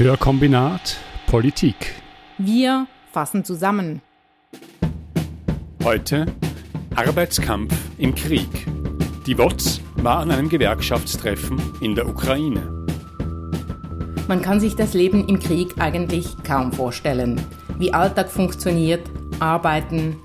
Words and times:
Hörkombinat 0.00 0.96
Politik. 1.26 1.94
Wir 2.38 2.86
fassen 3.12 3.44
zusammen. 3.44 4.00
Heute 5.84 6.24
Arbeitskampf 6.96 7.76
im 7.98 8.14
Krieg. 8.14 8.48
Die 9.26 9.36
WOTS 9.36 9.82
war 9.96 10.20
an 10.20 10.30
einem 10.30 10.48
Gewerkschaftstreffen 10.48 11.60
in 11.82 11.94
der 11.94 12.08
Ukraine. 12.08 12.86
Man 14.26 14.40
kann 14.40 14.58
sich 14.58 14.74
das 14.74 14.94
Leben 14.94 15.28
im 15.28 15.38
Krieg 15.38 15.74
eigentlich 15.78 16.34
kaum 16.44 16.72
vorstellen. 16.72 17.38
Wie 17.76 17.92
Alltag 17.92 18.30
funktioniert, 18.30 19.02
Arbeiten. 19.38 20.16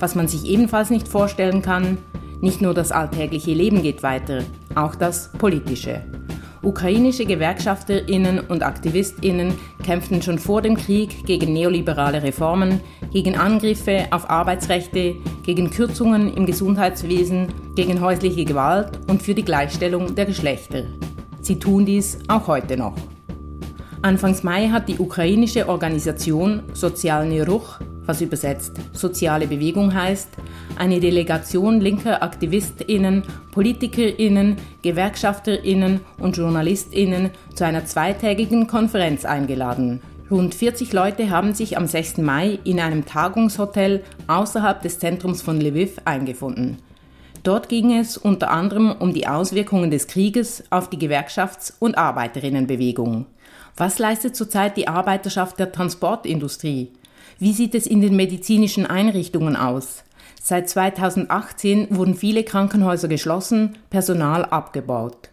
Was 0.00 0.16
man 0.16 0.26
sich 0.26 0.44
ebenfalls 0.44 0.90
nicht 0.90 1.06
vorstellen 1.06 1.62
kann, 1.62 1.98
nicht 2.40 2.60
nur 2.60 2.74
das 2.74 2.90
alltägliche 2.90 3.54
Leben 3.54 3.82
geht 3.82 4.02
weiter, 4.02 4.42
auch 4.74 4.96
das 4.96 5.30
politische. 5.30 6.02
Ukrainische 6.62 7.24
Gewerkschafterinnen 7.24 8.38
und 8.40 8.62
Aktivistinnen 8.62 9.54
kämpften 9.82 10.20
schon 10.20 10.38
vor 10.38 10.60
dem 10.60 10.76
Krieg 10.76 11.24
gegen 11.24 11.54
neoliberale 11.54 12.22
Reformen, 12.22 12.80
gegen 13.12 13.36
Angriffe 13.38 14.08
auf 14.10 14.28
Arbeitsrechte, 14.28 15.16
gegen 15.42 15.70
Kürzungen 15.70 16.34
im 16.34 16.44
Gesundheitswesen, 16.44 17.48
gegen 17.76 18.02
häusliche 18.02 18.44
Gewalt 18.44 18.90
und 19.08 19.22
für 19.22 19.34
die 19.34 19.44
Gleichstellung 19.44 20.14
der 20.14 20.26
Geschlechter. 20.26 20.84
Sie 21.40 21.58
tun 21.58 21.86
dies 21.86 22.18
auch 22.28 22.46
heute 22.46 22.76
noch. 22.76 22.94
Anfangs 24.02 24.42
Mai 24.42 24.68
hat 24.68 24.88
die 24.88 24.98
ukrainische 24.98 25.66
Organisation 25.66 26.62
Sozialny 26.74 27.40
Ruch 27.40 27.80
was 28.06 28.20
übersetzt 28.20 28.72
soziale 28.92 29.46
Bewegung 29.46 29.94
heißt, 29.94 30.30
eine 30.76 31.00
Delegation 31.00 31.80
linker 31.80 32.22
Aktivistinnen, 32.22 33.22
Politikerinnen, 33.52 34.56
Gewerkschafterinnen 34.82 36.00
und 36.18 36.36
Journalistinnen 36.36 37.30
zu 37.54 37.64
einer 37.64 37.84
zweitägigen 37.84 38.66
Konferenz 38.66 39.24
eingeladen. 39.24 40.00
Rund 40.30 40.54
40 40.54 40.92
Leute 40.92 41.30
haben 41.30 41.54
sich 41.54 41.76
am 41.76 41.86
6. 41.86 42.18
Mai 42.18 42.60
in 42.62 42.78
einem 42.78 43.04
Tagungshotel 43.04 44.04
außerhalb 44.28 44.80
des 44.80 45.00
Zentrums 45.00 45.42
von 45.42 45.60
Lviv 45.60 45.98
eingefunden. 46.04 46.78
Dort 47.42 47.68
ging 47.68 47.98
es 47.98 48.16
unter 48.16 48.50
anderem 48.50 48.92
um 48.92 49.14
die 49.14 49.26
Auswirkungen 49.26 49.90
des 49.90 50.06
Krieges 50.06 50.62
auf 50.70 50.90
die 50.90 50.98
Gewerkschafts- 50.98 51.72
und 51.78 51.96
Arbeiterinnenbewegung. 51.96 53.26
Was 53.76 53.98
leistet 53.98 54.36
zurzeit 54.36 54.76
die 54.76 54.88
Arbeiterschaft 54.88 55.58
der 55.58 55.72
Transportindustrie? 55.72 56.92
Wie 57.40 57.54
sieht 57.54 57.74
es 57.74 57.86
in 57.86 58.02
den 58.02 58.16
medizinischen 58.16 58.84
Einrichtungen 58.84 59.56
aus? 59.56 60.04
Seit 60.42 60.68
2018 60.68 61.86
wurden 61.88 62.14
viele 62.14 62.44
Krankenhäuser 62.44 63.08
geschlossen, 63.08 63.78
Personal 63.88 64.44
abgebaut. 64.44 65.30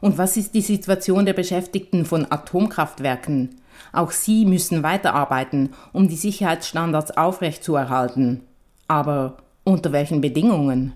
Und 0.00 0.18
was 0.18 0.36
ist 0.36 0.56
die 0.56 0.62
Situation 0.62 1.26
der 1.26 1.32
Beschäftigten 1.32 2.06
von 2.06 2.26
Atomkraftwerken? 2.28 3.50
Auch 3.92 4.10
sie 4.10 4.46
müssen 4.46 4.82
weiterarbeiten, 4.82 5.70
um 5.92 6.08
die 6.08 6.16
Sicherheitsstandards 6.16 7.12
aufrechtzuerhalten. 7.12 8.40
Aber 8.88 9.36
unter 9.62 9.92
welchen 9.92 10.20
Bedingungen? 10.20 10.92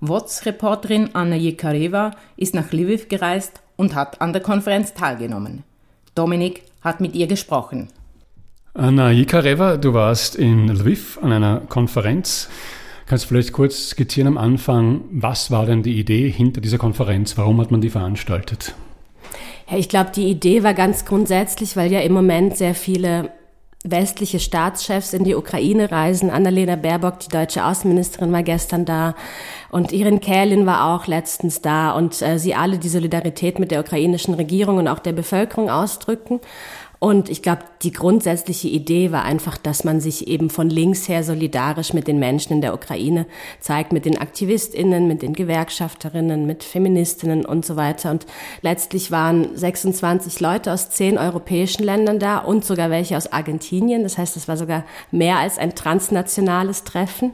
WOTS-Reporterin 0.00 1.10
Anna 1.12 1.36
Jekareva 1.36 2.12
ist 2.38 2.54
nach 2.54 2.72
Lviv 2.72 3.10
gereist 3.10 3.60
und 3.76 3.94
hat 3.94 4.22
an 4.22 4.32
der 4.32 4.40
Konferenz 4.40 4.94
teilgenommen. 4.94 5.62
Dominik 6.14 6.62
hat 6.80 7.02
mit 7.02 7.14
ihr 7.14 7.26
gesprochen. 7.26 7.88
Anna 8.74 9.10
Jikareva, 9.10 9.76
du 9.76 9.92
warst 9.92 10.34
in 10.34 10.66
Lviv 10.68 11.18
an 11.20 11.30
einer 11.30 11.60
Konferenz. 11.60 12.48
Kannst 13.04 13.24
du 13.24 13.28
vielleicht 13.28 13.52
kurz 13.52 13.90
skizzieren 13.90 14.28
am 14.28 14.38
Anfang, 14.38 15.02
was 15.10 15.50
war 15.50 15.66
denn 15.66 15.82
die 15.82 15.98
Idee 15.98 16.30
hinter 16.30 16.62
dieser 16.62 16.78
Konferenz? 16.78 17.36
Warum 17.36 17.60
hat 17.60 17.70
man 17.70 17.82
die 17.82 17.90
veranstaltet? 17.90 18.74
Ja, 19.70 19.76
ich 19.76 19.90
glaube, 19.90 20.12
die 20.16 20.26
Idee 20.26 20.62
war 20.62 20.72
ganz 20.72 21.04
grundsätzlich, 21.04 21.76
weil 21.76 21.92
ja 21.92 22.00
im 22.00 22.12
Moment 22.12 22.56
sehr 22.56 22.74
viele 22.74 23.30
westliche 23.84 24.38
Staatschefs 24.38 25.12
in 25.12 25.24
die 25.24 25.34
Ukraine 25.34 25.90
reisen. 25.90 26.30
Annalena 26.30 26.76
Baerbock, 26.76 27.18
die 27.18 27.28
deutsche 27.28 27.64
Außenministerin, 27.64 28.32
war 28.32 28.42
gestern 28.42 28.84
da 28.84 29.14
und 29.70 29.92
Irin 29.92 30.20
Kählin 30.20 30.66
war 30.66 30.94
auch 30.94 31.06
letztens 31.06 31.62
da 31.62 31.90
und 31.92 32.22
äh, 32.22 32.38
sie 32.38 32.54
alle 32.54 32.78
die 32.78 32.88
Solidarität 32.88 33.58
mit 33.58 33.70
der 33.70 33.80
ukrainischen 33.80 34.34
Regierung 34.34 34.76
und 34.78 34.88
auch 34.88 35.00
der 35.00 35.12
Bevölkerung 35.12 35.68
ausdrücken. 35.68 36.40
Und 37.02 37.30
ich 37.30 37.42
glaube, 37.42 37.64
die 37.82 37.90
grundsätzliche 37.90 38.68
Idee 38.68 39.10
war 39.10 39.24
einfach, 39.24 39.58
dass 39.58 39.82
man 39.82 40.00
sich 40.00 40.28
eben 40.28 40.50
von 40.50 40.70
links 40.70 41.08
her 41.08 41.24
solidarisch 41.24 41.92
mit 41.92 42.06
den 42.06 42.20
Menschen 42.20 42.52
in 42.52 42.60
der 42.60 42.74
Ukraine 42.74 43.26
zeigt, 43.58 43.92
mit 43.92 44.04
den 44.04 44.18
AktivistInnen, 44.18 45.08
mit 45.08 45.20
den 45.20 45.32
Gewerkschafterinnen, 45.32 46.46
mit 46.46 46.62
Feministinnen 46.62 47.44
und 47.44 47.66
so 47.66 47.74
weiter. 47.74 48.12
Und 48.12 48.26
letztlich 48.60 49.10
waren 49.10 49.48
26 49.56 50.38
Leute 50.38 50.72
aus 50.72 50.90
zehn 50.90 51.18
europäischen 51.18 51.82
Ländern 51.82 52.20
da 52.20 52.38
und 52.38 52.64
sogar 52.64 52.88
welche 52.90 53.16
aus 53.16 53.32
Argentinien. 53.32 54.04
Das 54.04 54.16
heißt, 54.16 54.36
es 54.36 54.46
war 54.46 54.56
sogar 54.56 54.84
mehr 55.10 55.38
als 55.38 55.58
ein 55.58 55.74
transnationales 55.74 56.84
Treffen. 56.84 57.32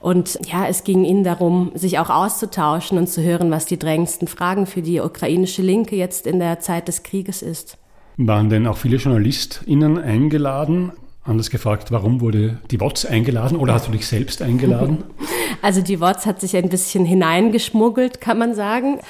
Und 0.00 0.40
ja, 0.50 0.66
es 0.66 0.82
ging 0.82 1.04
ihnen 1.04 1.22
darum, 1.22 1.70
sich 1.76 2.00
auch 2.00 2.10
auszutauschen 2.10 2.98
und 2.98 3.06
zu 3.06 3.22
hören, 3.22 3.52
was 3.52 3.64
die 3.64 3.78
drängendsten 3.78 4.26
Fragen 4.26 4.66
für 4.66 4.82
die 4.82 4.98
ukrainische 4.98 5.62
Linke 5.62 5.94
jetzt 5.94 6.26
in 6.26 6.40
der 6.40 6.58
Zeit 6.58 6.88
des 6.88 7.04
Krieges 7.04 7.42
ist. 7.42 7.77
Waren 8.20 8.50
denn 8.50 8.66
auch 8.66 8.76
viele 8.76 8.96
JournalistInnen 8.96 9.96
eingeladen? 9.96 10.90
Anders 11.22 11.50
gefragt, 11.50 11.92
warum 11.92 12.20
wurde 12.20 12.58
die 12.72 12.80
WOTS 12.80 13.06
eingeladen 13.06 13.56
oder 13.56 13.74
hast 13.74 13.86
du 13.86 13.92
dich 13.92 14.08
selbst 14.08 14.42
eingeladen? 14.42 15.04
Also 15.62 15.80
die 15.80 16.00
WOTS 16.00 16.26
hat 16.26 16.40
sich 16.40 16.56
ein 16.56 16.68
bisschen 16.68 17.04
hineingeschmuggelt, 17.04 18.20
kann 18.20 18.38
man 18.38 18.54
sagen. 18.54 19.00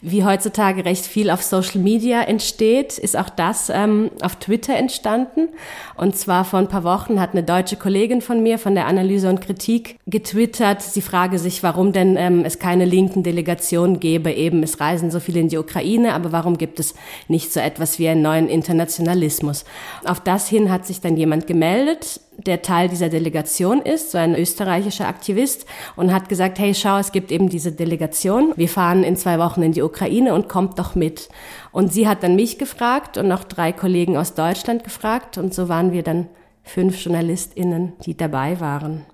Wie 0.00 0.24
heutzutage 0.24 0.84
recht 0.84 1.06
viel 1.06 1.30
auf 1.30 1.42
Social 1.42 1.80
Media 1.80 2.22
entsteht, 2.22 2.98
ist 2.98 3.16
auch 3.16 3.28
das 3.28 3.70
ähm, 3.70 4.10
auf 4.22 4.36
Twitter 4.36 4.76
entstanden. 4.76 5.48
Und 5.96 6.16
zwar 6.16 6.44
vor 6.44 6.58
ein 6.58 6.68
paar 6.68 6.84
Wochen 6.84 7.20
hat 7.20 7.32
eine 7.32 7.42
deutsche 7.42 7.76
Kollegin 7.76 8.20
von 8.20 8.42
mir 8.42 8.58
von 8.58 8.74
der 8.74 8.86
Analyse 8.86 9.28
und 9.28 9.40
Kritik 9.40 9.98
getwittert. 10.06 10.82
Sie 10.82 11.02
frage 11.02 11.38
sich, 11.38 11.62
warum 11.62 11.92
denn 11.92 12.16
ähm, 12.16 12.44
es 12.44 12.58
keine 12.58 12.84
linken 12.84 13.22
Delegationen 13.22 14.00
gäbe. 14.00 14.32
Eben, 14.32 14.62
es 14.62 14.80
reisen 14.80 15.10
so 15.10 15.20
viele 15.20 15.40
in 15.40 15.48
die 15.48 15.58
Ukraine, 15.58 16.14
aber 16.14 16.32
warum 16.32 16.58
gibt 16.58 16.80
es 16.80 16.94
nicht 17.28 17.52
so 17.52 17.60
etwas 17.60 17.98
wie 17.98 18.08
einen 18.08 18.22
neuen 18.22 18.48
Internationalismus? 18.48 19.64
Auf 20.04 20.20
das 20.20 20.48
hin 20.48 20.70
hat 20.70 20.86
sich 20.86 21.00
dann 21.00 21.16
jemand 21.16 21.46
gemeldet, 21.46 22.20
der 22.38 22.62
Teil 22.62 22.88
dieser 22.88 23.08
Delegation 23.08 23.80
ist, 23.82 24.10
so 24.10 24.18
ein 24.18 24.34
österreichischer 24.34 25.08
Aktivist, 25.08 25.66
und 25.96 26.12
hat 26.12 26.28
gesagt, 26.28 26.58
hey, 26.58 26.74
schau, 26.74 26.98
es 26.98 27.12
gibt 27.12 27.32
eben 27.32 27.48
diese 27.48 27.72
Delegation. 27.72 28.52
Wir 28.56 28.68
fahren 28.68 29.04
in 29.04 29.16
zwei 29.16 29.38
Wochen 29.38 29.62
in 29.62 29.72
die 29.72 29.82
Ukraine 29.82 30.34
und 30.34 30.48
kommt 30.48 30.78
doch 30.78 30.94
mit. 30.94 31.28
Und 31.72 31.92
sie 31.92 32.08
hat 32.08 32.22
dann 32.22 32.36
mich 32.36 32.58
gefragt 32.58 33.18
und 33.18 33.28
noch 33.28 33.44
drei 33.44 33.72
Kollegen 33.72 34.16
aus 34.16 34.34
Deutschland 34.34 34.84
gefragt. 34.84 35.38
Und 35.38 35.54
so 35.54 35.68
waren 35.68 35.92
wir 35.92 36.02
dann 36.02 36.26
fünf 36.62 37.02
JournalistInnen, 37.04 37.92
die 38.04 38.16
dabei 38.16 38.60
waren. 38.60 39.04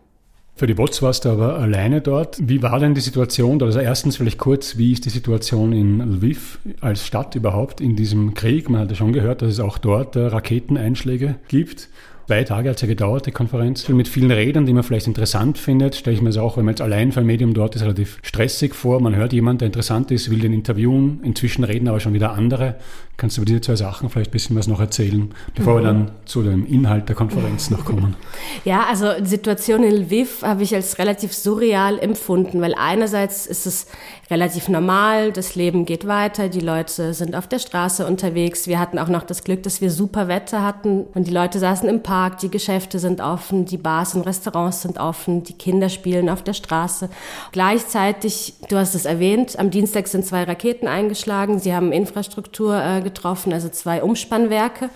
Für 0.61 0.67
die 0.67 0.75
Bots 0.75 1.01
warst 1.01 1.25
du 1.25 1.31
aber 1.31 1.59
alleine 1.59 2.03
dort. 2.03 2.37
Wie 2.47 2.63
war 2.63 2.79
denn 2.79 2.95
die 2.95 3.01
Situation? 3.01 3.63
Also 3.63 3.79
erstens 3.79 4.19
vielleicht 4.19 4.37
kurz, 4.37 4.77
wie 4.77 4.93
ist 4.93 5.07
die 5.07 5.11
Situation 5.11 5.73
in 5.73 6.01
Lviv 6.01 6.59
als 6.83 7.07
Stadt 7.07 7.35
überhaupt 7.35 7.81
in 7.81 7.97
diesem 7.97 8.35
Krieg? 8.35 8.69
Man 8.69 8.83
hat 8.83 8.91
ja 8.91 8.97
schon 8.97 9.15
gehört, 9.15 9.41
dass 9.41 9.49
es 9.49 9.61
auch 9.61 9.79
dort 9.79 10.17
äh, 10.17 10.27
Raketeneinschläge 10.27 11.37
gibt 11.49 11.89
zwei 12.31 12.45
Tage 12.45 12.69
hat 12.69 12.77
es 12.77 12.83
ja 12.83 12.87
gedauert, 12.87 13.27
die 13.27 13.33
Konferenz, 13.33 13.89
mit 13.89 14.07
vielen 14.07 14.31
Rädern, 14.31 14.65
die 14.65 14.73
man 14.73 14.85
vielleicht 14.85 15.09
interessant 15.09 15.59
findet. 15.59 15.97
Stelle 15.97 16.15
ich 16.15 16.23
mir 16.23 16.29
das 16.29 16.37
auch, 16.37 16.57
wenn 16.57 16.65
man 16.65 16.75
jetzt 16.75 16.81
allein 16.81 17.11
für 17.11 17.19
ein 17.19 17.27
Medium 17.27 17.55
dort 17.55 17.75
ist, 17.75 17.83
relativ 17.83 18.21
stressig 18.23 18.73
vor. 18.73 19.01
Man 19.01 19.17
hört 19.17 19.33
jemanden, 19.33 19.59
der 19.59 19.67
interessant 19.67 20.13
ist, 20.13 20.31
will 20.31 20.39
den 20.39 20.53
interviewen. 20.53 21.19
Inzwischen 21.25 21.65
reden 21.65 21.89
aber 21.89 21.99
schon 21.99 22.15
wieder 22.15 22.31
andere. 22.35 22.77
Kannst 23.21 23.37
du 23.37 23.43
über 23.43 23.47
diese 23.47 23.61
zwei 23.61 23.77
Sachen 23.77 24.09
vielleicht 24.09 24.31
ein 24.31 24.33
bisschen 24.33 24.57
was 24.57 24.67
noch 24.67 24.81
erzählen, 24.81 25.31
bevor 25.55 25.75
mhm. 25.75 25.79
wir 25.79 25.85
dann 25.85 26.11
zu 26.25 26.43
dem 26.43 26.65
Inhalt 26.65 27.07
der 27.11 27.17
Konferenz 27.17 27.69
noch 27.69 27.85
kommen? 27.85 28.17
Ja, 28.65 28.87
also 28.89 29.13
die 29.19 29.27
Situation 29.27 29.85
in 29.85 29.93
Lviv 29.93 30.43
habe 30.43 30.63
ich 30.63 30.75
als 30.75 30.99
relativ 30.99 31.33
surreal 31.33 31.99
empfunden, 31.99 32.61
weil 32.61 32.75
einerseits 32.75 33.47
ist 33.47 33.67
es 33.67 33.87
relativ 34.31 34.69
normal, 34.69 35.33
das 35.33 35.55
Leben 35.55 35.87
geht 35.87 36.07
weiter, 36.07 36.49
die 36.49 36.61
Leute 36.61 37.15
sind 37.15 37.35
auf 37.35 37.49
der 37.49 37.59
Straße 37.59 38.07
unterwegs. 38.07 38.67
Wir 38.67 38.79
hatten 38.79 38.99
auch 38.99 39.09
noch 39.09 39.23
das 39.23 39.45
Glück, 39.45 39.63
dass 39.63 39.81
wir 39.81 39.91
super 39.91 40.29
Wetter 40.29 40.63
hatten 40.63 41.05
und 41.15 41.27
die 41.27 41.33
Leute 41.33 41.59
saßen 41.59 41.89
im 41.89 42.03
Park, 42.03 42.39
die 42.39 42.51
Geschäfte 42.51 42.99
sind 42.99 43.21
offen, 43.21 43.65
die 43.65 43.79
Bars 43.79 44.15
und 44.15 44.23
Restaurants 44.23 44.83
sind 44.83 44.99
offen, 44.99 45.43
die 45.43 45.55
Kinder 45.55 45.89
spielen 45.89 46.29
auf 46.29 46.43
der 46.43 46.55
Straße. 46.55 47.09
Gleichzeitig, 47.53 48.55
du 48.69 48.77
hast 48.77 48.95
es 48.95 49.05
erwähnt, 49.05 49.59
am 49.59 49.71
Dienstag 49.71 50.07
sind 50.09 50.25
zwei 50.25 50.45
Raketen 50.45 50.87
eingeschlagen, 50.87 51.59
sie 51.59 51.75
haben 51.75 51.93
Infrastruktur 51.93 52.77
äh, 52.77 53.03
getroffen, 53.13 53.53
also 53.53 53.69
zwei 53.69 54.03
Umspannwerke. 54.03 54.91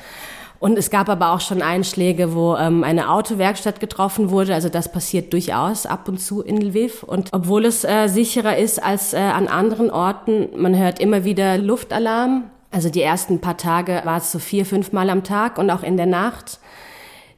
Und 0.61 0.79
es 0.79 0.89
gab 0.89 1.11
aber 1.11 1.33
auch 1.33 1.43
schon 1.43 1.61
Einschläge, 1.61 2.35
wo 2.35 2.57
ähm, 2.57 2.85
eine 2.85 3.11
Autowerkstatt 3.11 3.81
getroffen 3.81 4.31
wurde. 4.31 4.55
Also 4.55 4.71
das 4.71 4.91
passiert 4.91 5.33
durchaus 5.35 5.85
ab 5.85 6.09
und 6.09 6.19
zu 6.19 6.41
in 6.41 6.59
Lviv. 6.59 7.03
Und 7.03 7.29
obwohl 7.33 7.67
es 7.67 7.85
äh, 7.85 8.09
sicherer 8.09 8.57
ist 8.57 8.83
als 8.83 9.13
äh, 9.13 9.19
an 9.19 9.47
anderen 9.47 9.91
Orten, 9.91 10.49
man 10.57 10.75
hört 10.75 11.01
immer 11.01 11.25
wieder 11.25 11.59
Luftalarm. 11.59 12.45
Also 12.71 12.89
die 12.89 13.03
ersten 13.03 13.41
paar 13.41 13.59
Tage 13.59 14.01
war 14.05 14.17
es 14.17 14.33
so 14.33 14.39
vier, 14.39 14.65
fünf 14.65 14.93
Mal 14.93 15.11
am 15.11 15.23
Tag 15.23 15.59
und 15.59 15.71
auch 15.71 15.83
in 15.83 15.99
der 15.99 16.07
Nacht. 16.07 16.59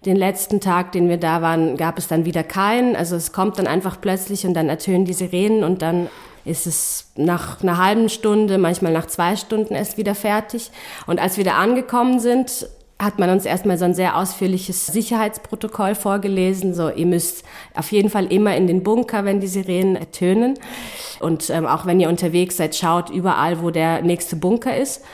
Den 0.05 0.17
letzten 0.17 0.61
Tag, 0.61 0.93
den 0.93 1.09
wir 1.09 1.19
da 1.19 1.43
waren, 1.43 1.77
gab 1.77 1.99
es 1.99 2.07
dann 2.07 2.27
wieder 2.27 2.45
keinen. 2.45 2.95
Also 2.95 3.17
es 3.17 3.33
kommt 3.33 3.59
dann 3.59 3.67
einfach 3.67 4.01
plötzlich 4.01 4.47
und 4.47 4.55
dann 4.55 4.69
ertönen 4.69 5.05
die 5.05 5.15
Sirenen 5.15 5.65
und 5.65 5.83
dann 5.83 6.09
ist 6.47 6.67
es 6.67 7.11
nach 7.17 7.63
einer 7.63 7.79
halben 7.79 8.09
Stunde, 8.09 8.59
manchmal 8.59 8.93
nach 8.93 9.07
zwei 9.07 9.37
Stunden 9.37 9.75
erst 9.75 9.99
wieder 9.99 10.15
fertig. 10.15 10.71
Und 11.07 11.21
als 11.21 11.37
wir 11.37 11.45
da 11.45 11.59
angekommen 11.59 12.21
sind, 12.21 12.69
hat 12.99 13.19
man 13.19 13.29
uns 13.29 13.45
erstmal 13.45 13.77
so 13.77 13.85
ein 13.85 13.95
sehr 13.95 14.17
ausführliches 14.17 14.87
Sicherheitsprotokoll 14.87 15.95
vorgelesen. 15.95 16.73
So, 16.73 16.89
ihr 16.89 17.05
müsst 17.05 17.45
auf 17.75 17.93
jeden 17.93 18.09
Fall 18.09 18.33
immer 18.33 18.57
in 18.57 18.67
den 18.67 18.83
Bunker, 18.83 19.25
wenn 19.27 19.41
die 19.41 19.49
Sirenen 19.49 19.97
ertönen. 19.97 20.59
Und 21.21 21.51
ähm, 21.51 21.67
auch 21.67 21.85
wenn 21.85 22.01
ihr 22.01 22.09
unterwegs 22.09 22.57
seid, 22.57 22.75
schaut 22.75 23.11
überall, 23.11 23.63
wo 23.63 23.71
der 23.71 24.01
nächste 24.01 24.37
Bunker 24.37 24.75
ist. 24.75 25.05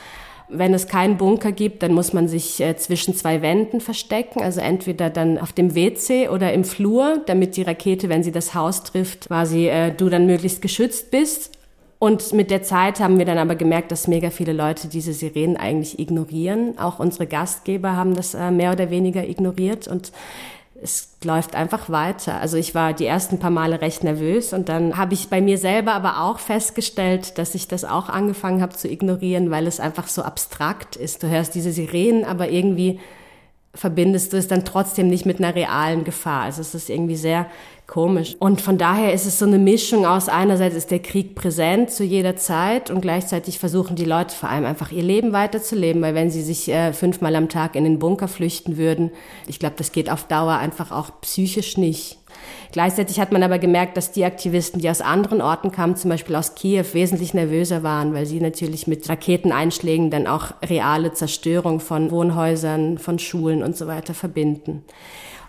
Wenn 0.53 0.73
es 0.73 0.87
keinen 0.87 1.17
Bunker 1.17 1.51
gibt, 1.51 1.83
dann 1.83 1.93
muss 1.93 2.13
man 2.13 2.27
sich 2.27 2.59
äh, 2.61 2.75
zwischen 2.77 3.15
zwei 3.15 3.41
Wänden 3.41 3.81
verstecken, 3.81 4.41
also 4.41 4.61
entweder 4.61 5.09
dann 5.09 5.37
auf 5.37 5.53
dem 5.53 5.75
WC 5.75 6.29
oder 6.29 6.53
im 6.53 6.63
Flur, 6.63 7.21
damit 7.25 7.57
die 7.57 7.63
Rakete, 7.63 8.09
wenn 8.09 8.23
sie 8.23 8.31
das 8.31 8.53
Haus 8.53 8.83
trifft, 8.83 9.27
quasi 9.27 9.67
äh, 9.67 9.91
du 9.91 10.09
dann 10.09 10.25
möglichst 10.25 10.61
geschützt 10.61 11.11
bist. 11.11 11.57
Und 11.99 12.33
mit 12.33 12.51
der 12.51 12.63
Zeit 12.63 12.99
haben 12.99 13.17
wir 13.17 13.25
dann 13.25 13.37
aber 13.37 13.55
gemerkt, 13.55 13.91
dass 13.91 14.09
mega 14.09 14.29
viele 14.29 14.51
Leute 14.51 14.89
diese 14.89 15.13
Sirenen 15.13 15.55
eigentlich 15.55 15.99
ignorieren. 15.99 16.77
Auch 16.77 16.99
unsere 16.99 17.27
Gastgeber 17.27 17.95
haben 17.95 18.13
das 18.13 18.33
äh, 18.33 18.51
mehr 18.51 18.73
oder 18.73 18.89
weniger 18.89 19.27
ignoriert 19.27 19.87
und 19.87 20.11
es 20.83 21.15
läuft 21.23 21.55
einfach 21.55 21.89
weiter. 21.89 22.39
Also 22.39 22.57
ich 22.57 22.75
war 22.75 22.93
die 22.93 23.05
ersten 23.05 23.39
paar 23.39 23.49
Male 23.49 23.81
recht 23.81 24.03
nervös 24.03 24.53
und 24.53 24.69
dann 24.69 24.97
habe 24.97 25.13
ich 25.13 25.29
bei 25.29 25.41
mir 25.41 25.57
selber 25.57 25.93
aber 25.93 26.21
auch 26.21 26.39
festgestellt, 26.39 27.37
dass 27.37 27.55
ich 27.55 27.67
das 27.67 27.85
auch 27.85 28.09
angefangen 28.09 28.61
habe 28.61 28.75
zu 28.75 28.89
ignorieren, 28.89 29.49
weil 29.49 29.65
es 29.65 29.79
einfach 29.79 30.07
so 30.07 30.21
abstrakt 30.21 30.95
ist. 30.95 31.23
Du 31.23 31.29
hörst 31.29 31.55
diese 31.55 31.71
Sirenen, 31.71 32.25
aber 32.25 32.49
irgendwie 32.49 32.99
verbindest 33.75 34.33
du 34.33 34.37
es 34.37 34.47
dann 34.47 34.65
trotzdem 34.65 35.07
nicht 35.07 35.25
mit 35.25 35.39
einer 35.39 35.55
realen 35.55 36.03
Gefahr. 36.03 36.43
Also 36.43 36.61
es 36.61 36.75
ist 36.75 36.89
irgendwie 36.89 37.15
sehr 37.15 37.47
komisch. 37.87 38.35
Und 38.39 38.61
von 38.61 38.77
daher 38.77 39.13
ist 39.13 39.25
es 39.25 39.39
so 39.39 39.45
eine 39.45 39.57
Mischung 39.57 40.05
aus 40.05 40.29
einerseits 40.29 40.75
ist 40.75 40.91
der 40.91 40.99
Krieg 40.99 41.35
präsent 41.35 41.91
zu 41.91 42.03
jeder 42.03 42.35
Zeit 42.35 42.89
und 42.89 43.01
gleichzeitig 43.01 43.59
versuchen 43.59 43.95
die 43.95 44.05
Leute 44.05 44.33
vor 44.33 44.49
allem 44.49 44.65
einfach 44.65 44.91
ihr 44.91 45.03
Leben 45.03 45.33
weiterzuleben, 45.33 46.01
weil 46.01 46.15
wenn 46.15 46.31
sie 46.31 46.43
sich 46.43 46.69
äh, 46.69 46.93
fünfmal 46.93 47.35
am 47.35 47.49
Tag 47.49 47.75
in 47.75 47.83
den 47.83 47.99
Bunker 47.99 48.27
flüchten 48.27 48.77
würden, 48.77 49.11
ich 49.47 49.59
glaube, 49.59 49.75
das 49.77 49.91
geht 49.91 50.09
auf 50.09 50.25
Dauer 50.25 50.53
einfach 50.53 50.91
auch 50.91 51.09
psychisch 51.21 51.77
nicht. 51.77 52.19
Gleichzeitig 52.73 53.19
hat 53.19 53.31
man 53.31 53.43
aber 53.43 53.59
gemerkt, 53.59 53.97
dass 53.97 54.11
die 54.11 54.25
Aktivisten, 54.25 54.81
die 54.81 54.89
aus 54.89 54.99
anderen 54.99 55.41
Orten 55.41 55.71
kamen, 55.71 55.95
zum 55.95 56.09
Beispiel 56.09 56.35
aus 56.35 56.55
Kiew, 56.55 56.83
wesentlich 56.93 57.35
nervöser 57.35 57.83
waren, 57.83 58.15
weil 58.15 58.25
sie 58.25 58.41
natürlich 58.41 58.87
mit 58.87 59.07
Raketeneinschlägen 59.07 60.09
dann 60.09 60.25
auch 60.25 60.55
reale 60.67 61.13
Zerstörung 61.13 61.79
von 61.79 62.09
Wohnhäusern, 62.09 62.97
von 62.97 63.19
Schulen 63.19 63.61
und 63.61 63.77
so 63.77 63.85
weiter 63.85 64.15
verbinden. 64.15 64.83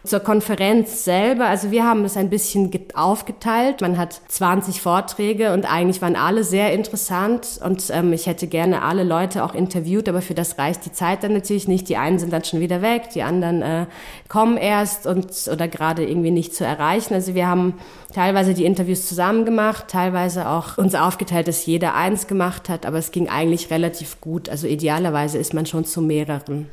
Zur 0.04 0.20
Konferenz 0.20 1.02
selber, 1.04 1.46
also 1.46 1.70
wir 1.70 1.84
haben 1.84 2.04
es 2.04 2.18
ein 2.18 2.28
bisschen 2.28 2.70
aufgeteilt. 2.92 3.80
Man 3.80 3.96
hat 3.96 4.20
20 4.28 4.82
Vorträge 4.82 5.54
und 5.54 5.64
eigentlich 5.64 6.02
waren 6.02 6.14
alle 6.14 6.44
sehr 6.44 6.74
interessant 6.74 7.58
und 7.64 7.88
ähm, 7.88 8.12
ich 8.12 8.26
hätte 8.26 8.46
gerne 8.46 8.82
alle 8.82 9.02
Leute 9.02 9.42
auch 9.42 9.54
interviewt, 9.54 10.06
aber 10.06 10.20
für 10.20 10.34
das 10.34 10.58
reicht 10.58 10.84
die 10.84 10.92
Zeit 10.92 11.24
dann 11.24 11.32
natürlich 11.32 11.68
nicht. 11.68 11.88
Die 11.88 11.96
einen 11.96 12.18
sind 12.18 12.34
dann 12.34 12.44
schon 12.44 12.60
wieder 12.60 12.82
weg, 12.82 13.08
die 13.14 13.22
anderen 13.22 13.62
äh, 13.62 13.86
kommen 14.28 14.58
erst 14.58 15.06
und 15.06 15.30
oder 15.50 15.68
gerade 15.68 16.04
irgendwie 16.04 16.30
nicht 16.30 16.54
zu 16.54 16.66
erreichen. 16.66 17.14
Also 17.14 17.34
wir 17.34 17.46
haben 17.46 17.72
teilweise 18.12 18.52
die 18.52 18.66
Interviews 18.66 19.08
zusammen 19.08 19.46
gemacht, 19.46 19.86
teilweise 19.88 20.50
auch 20.50 20.76
uns 20.76 20.94
aufgeteilt, 20.94 21.48
dass 21.48 21.64
jeder 21.64 21.94
eins 21.94 22.26
gemacht 22.26 22.68
hat, 22.68 22.84
aber 22.84 22.98
es 22.98 23.10
ging 23.10 23.30
eigentlich 23.30 23.70
relativ 23.70 24.20
gut. 24.20 24.50
Also 24.50 24.66
idealerweise 24.66 25.38
ist 25.38 25.54
man 25.54 25.64
schon 25.64 25.86
zu 25.86 26.02
mehreren. 26.02 26.68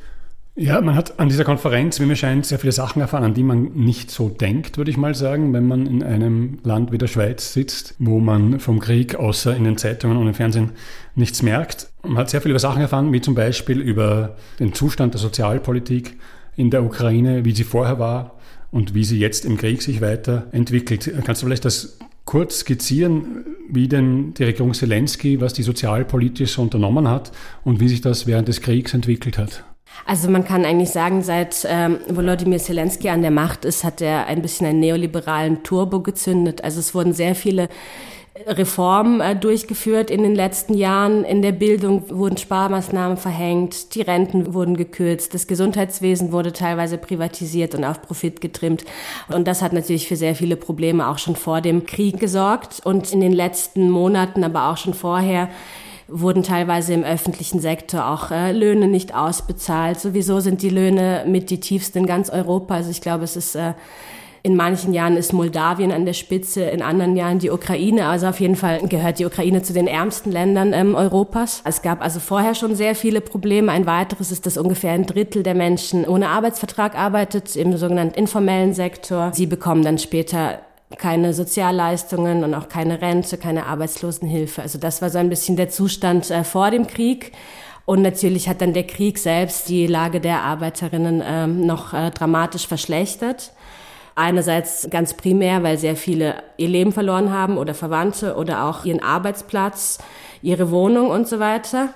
Ja, 0.56 0.82
man 0.82 0.96
hat 0.96 1.18
an 1.18 1.30
dieser 1.30 1.46
Konferenz, 1.46 2.02
wie 2.02 2.06
mir 2.06 2.18
scheint, 2.18 2.46
sehr 2.46 2.60
viele 2.60 2.74
Sachen 2.74 3.02
erfahren, 3.02 3.24
an 3.24 3.34
die 3.34 3.44
man 3.44 3.72
nicht 3.74 4.12
so 4.12 4.28
denkt, 4.28 4.78
würde 4.78 4.92
ich 4.92 4.98
mal 4.98 5.16
sagen, 5.16 5.54
wenn 5.54 5.66
man 5.66 5.88
in 5.88 6.04
einem 6.04 6.60
Land 6.64 6.92
wie 6.92 6.98
der 6.98 7.08
Schweiz 7.08 7.54
sitzt, 7.54 7.96
wo 8.00 8.20
man 8.20 8.60
vom 8.60 8.80
Krieg 8.82 9.16
außer 9.16 9.56
in 9.56 9.64
den 9.64 9.78
Zeitungen 9.78 10.18
und 10.18 10.28
im 10.28 10.34
Fernsehen 10.34 10.72
nichts 11.16 11.42
merkt. 11.42 11.88
Man 12.04 12.18
hat 12.18 12.30
sehr 12.30 12.42
viele 12.42 12.60
Sachen 12.60 12.82
erfahren, 12.82 13.14
wie 13.14 13.22
zum 13.22 13.34
Beispiel 13.34 13.80
über 13.80 14.36
den 14.60 14.74
Zustand 14.74 15.14
der 15.14 15.22
Sozialpolitik 15.22 16.18
in 16.58 16.70
der 16.70 16.84
Ukraine, 16.84 17.46
wie 17.46 17.54
sie 17.54 17.64
vorher 17.64 17.98
war 17.98 18.38
und 18.72 18.94
wie 18.94 19.06
sie 19.06 19.20
jetzt 19.20 19.46
im 19.46 19.58
Krieg 19.58 19.82
sich 19.82 20.02
weiterentwickelt. 20.02 21.14
Kannst 21.24 21.42
du 21.42 21.46
vielleicht 21.46 21.64
das 21.64 21.98
kurz 22.26 22.60
skizzieren, 22.60 23.46
wie 23.70 23.88
denn 23.88 24.34
die 24.34 24.44
Regierung 24.44 24.74
Zelensky, 24.74 25.40
was 25.40 25.54
die 25.54 25.64
sozialpolitisch 25.64 26.52
so 26.52 26.62
unternommen 26.62 27.08
hat 27.08 27.32
und 27.64 27.80
wie 27.80 27.88
sich 27.88 28.02
das 28.02 28.28
während 28.28 28.50
des 28.50 28.62
Kriegs 28.62 28.94
entwickelt 28.94 29.38
hat? 29.38 29.64
Also 30.06 30.30
man 30.30 30.44
kann 30.44 30.66
eigentlich 30.66 30.90
sagen, 30.90 31.22
seit 31.22 31.66
ähm, 31.70 32.00
Volodymyr 32.10 32.60
Zelensky 32.60 33.10
an 33.10 33.22
der 33.22 33.32
Macht 33.32 33.66
ist, 33.66 33.84
hat 33.84 34.02
er 34.02 34.26
ein 34.28 34.42
bisschen 34.42 34.68
einen 34.68 34.80
neoliberalen 34.80 35.64
Turbo 35.64 36.02
gezündet. 36.02 36.64
Also 36.64 36.80
es 36.80 36.96
wurden 36.96 37.14
sehr 37.14 37.36
viele 37.36 37.70
Reformen 38.48 39.22
äh, 39.22 39.36
durchgeführt 39.36 40.10
in 40.10 40.24
den 40.24 40.36
letzten 40.36 40.74
Jahren. 40.74 41.24
In 41.24 41.42
der 41.42 41.52
Bildung 41.52 42.10
wurden 42.10 42.38
Sparmaßnahmen 42.38 43.18
verhängt, 43.18 43.94
die 43.96 44.02
Renten 44.02 44.54
wurden 44.54 44.78
gekürzt, 44.78 45.34
das 45.34 45.48
Gesundheitswesen 45.48 46.32
wurde 46.32 46.54
teilweise 46.54 46.98
privatisiert 46.98 47.76
und 47.76 47.84
auf 47.84 48.02
Profit 48.02 48.42
getrimmt. 48.42 48.86
Und 49.28 49.48
das 49.48 49.62
hat 49.62 49.74
natürlich 49.74 50.08
für 50.08 50.16
sehr 50.16 50.36
viele 50.36 50.56
Probleme 50.56 51.08
auch 51.08 51.18
schon 51.18 51.36
vor 51.36 51.62
dem 51.62 51.86
Krieg 51.86 52.20
gesorgt. 52.20 52.82
Und 52.84 53.12
in 53.12 53.22
den 53.22 53.34
letzten 53.34 53.90
Monaten, 53.90 54.44
aber 54.44 54.70
auch 54.70 54.78
schon 54.78 54.94
vorher, 54.94 55.50
wurden 56.12 56.44
teilweise 56.44 56.94
im 56.94 57.04
öffentlichen 57.04 57.60
Sektor 57.60 58.08
auch 58.08 58.32
äh, 58.32 58.52
Löhne 58.52 58.88
nicht 58.88 59.16
ausbezahlt. 59.16 60.00
Sowieso 60.00 60.40
sind 60.40 60.62
die 60.62 60.70
Löhne 60.70 61.24
mit 61.28 61.50
die 61.50 61.60
tiefsten 61.60 62.00
in 62.00 62.06
ganz 62.06 62.30
Europa. 62.30 62.76
Also 62.76 62.92
ich 62.92 63.02
glaube, 63.02 63.24
es 63.24 63.36
ist 63.36 63.56
äh, 63.56 63.74
in 64.44 64.56
manchen 64.56 64.94
Jahren 64.94 65.18
ist 65.18 65.34
Moldawien 65.34 65.92
an 65.92 66.06
der 66.06 66.14
Spitze, 66.14 66.64
in 66.64 66.82
anderen 66.82 67.16
Jahren 67.16 67.38
die 67.38 67.52
Ukraine. 67.52 68.08
Also 68.08 68.28
auf 68.28 68.40
jeden 68.40 68.56
Fall 68.56 68.80
gehört 68.88 69.20
die 69.20 69.26
Ukraine 69.26 69.62
zu 69.62 69.72
den 69.72 69.86
ärmsten 69.88 70.32
Ländern 70.32 70.74
ähm, 70.74 70.96
Europas. 70.96 71.62
Es 71.64 71.84
gab 71.84 72.02
also 72.02 72.20
vorher 72.20 72.56
schon 72.56 72.76
sehr 72.76 72.96
viele 72.96 73.22
Probleme. 73.22 73.72
Ein 73.72 73.86
weiteres 73.86 74.32
ist, 74.32 74.48
dass 74.48 74.58
ungefähr 74.58 74.94
ein 74.94 75.06
Drittel 75.06 75.44
der 75.44 75.54
Menschen 75.54 76.08
ohne 76.08 76.30
Arbeitsvertrag 76.30 76.98
arbeitet 76.98 77.56
im 77.56 77.78
sogenannten 77.78 78.16
informellen 78.16 78.74
Sektor. 78.74 79.32
Sie 79.34 79.46
bekommen 79.46 79.84
dann 79.84 80.00
später 80.00 80.60
keine 80.98 81.34
Sozialleistungen 81.34 82.44
und 82.44 82.54
auch 82.54 82.70
keine 82.70 83.02
Rente, 83.02 83.38
keine 83.38 83.66
Arbeitslosenhilfe. 83.66 84.62
Also 84.62 84.78
das 84.78 85.02
war 85.02 85.10
so 85.10 85.18
ein 85.18 85.30
bisschen 85.30 85.56
der 85.56 85.70
Zustand 85.70 86.30
äh, 86.30 86.44
vor 86.44 86.72
dem 86.72 86.88
Krieg. 86.88 87.32
Und 87.86 88.02
natürlich 88.02 88.48
hat 88.48 88.62
dann 88.62 88.74
der 88.74 88.86
Krieg 88.86 89.18
selbst 89.18 89.68
die 89.68 89.88
Lage 89.88 90.22
der 90.22 90.44
Arbeiterinnen 90.44 91.24
ähm, 91.26 91.66
noch 91.66 91.94
äh, 91.94 92.12
dramatisch 92.12 92.68
verschlechtert. 92.68 93.52
Einerseits 94.16 94.88
ganz 94.90 95.14
primär, 95.14 95.64
weil 95.64 95.78
sehr 95.78 95.96
viele 95.96 96.44
ihr 96.58 96.68
Leben 96.68 96.92
verloren 96.92 97.32
haben 97.32 97.58
oder 97.58 97.74
Verwandte 97.74 98.36
oder 98.36 98.66
auch 98.66 98.86
ihren 98.86 99.02
Arbeitsplatz, 99.02 100.00
ihre 100.42 100.70
Wohnung 100.70 101.10
und 101.10 101.28
so 101.28 101.40
weiter. 101.40 101.90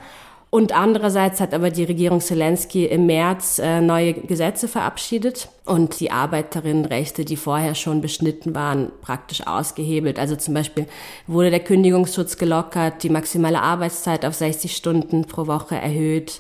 Und 0.56 0.72
andererseits 0.72 1.42
hat 1.42 1.54
aber 1.54 1.70
die 1.70 1.84
Regierung 1.84 2.22
Zelensky 2.22 2.86
im 2.86 3.08
März 3.08 3.60
äh, 3.60 3.82
neue 3.82 4.14
Gesetze 4.14 4.70
verabschiedet 4.70 5.50
und 5.66 6.00
die 6.00 6.12
Arbeiterinnenrechte, 6.12 7.26
die 7.26 7.36
vorher 7.36 7.76
schon 7.76 8.00
beschnitten 8.00 8.56
waren, 8.56 8.90
praktisch 9.02 9.46
ausgehebelt. 9.46 10.18
Also 10.18 10.38
zum 10.38 10.54
Beispiel 10.54 10.88
wurde 11.28 11.50
der 11.50 11.60
Kündigungsschutz 11.60 12.38
gelockert, 12.38 13.04
die 13.04 13.10
maximale 13.10 13.62
Arbeitszeit 13.62 14.26
auf 14.26 14.34
60 14.34 14.74
Stunden 14.74 15.26
pro 15.26 15.46
Woche 15.46 15.76
erhöht. 15.76 16.40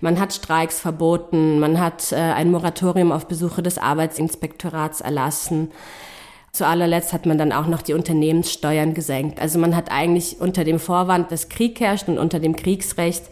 Man 0.00 0.20
hat 0.20 0.32
Streiks 0.32 0.78
verboten, 0.78 1.58
man 1.58 1.80
hat 1.80 2.12
äh, 2.12 2.14
ein 2.14 2.52
Moratorium 2.52 3.10
auf 3.10 3.26
Besuche 3.26 3.64
des 3.64 3.78
Arbeitsinspektorats 3.78 5.00
erlassen. 5.00 5.72
Zu 6.56 6.66
allerletzt 6.66 7.12
hat 7.12 7.26
man 7.26 7.36
dann 7.36 7.52
auch 7.52 7.66
noch 7.66 7.82
die 7.82 7.92
Unternehmenssteuern 7.92 8.94
gesenkt. 8.94 9.40
Also 9.42 9.58
man 9.58 9.76
hat 9.76 9.92
eigentlich 9.92 10.40
unter 10.40 10.64
dem 10.64 10.78
Vorwand, 10.78 11.30
dass 11.30 11.50
Krieg 11.50 11.80
herrscht 11.80 12.08
und 12.08 12.16
unter 12.16 12.40
dem 12.40 12.56
Kriegsrecht 12.56 13.24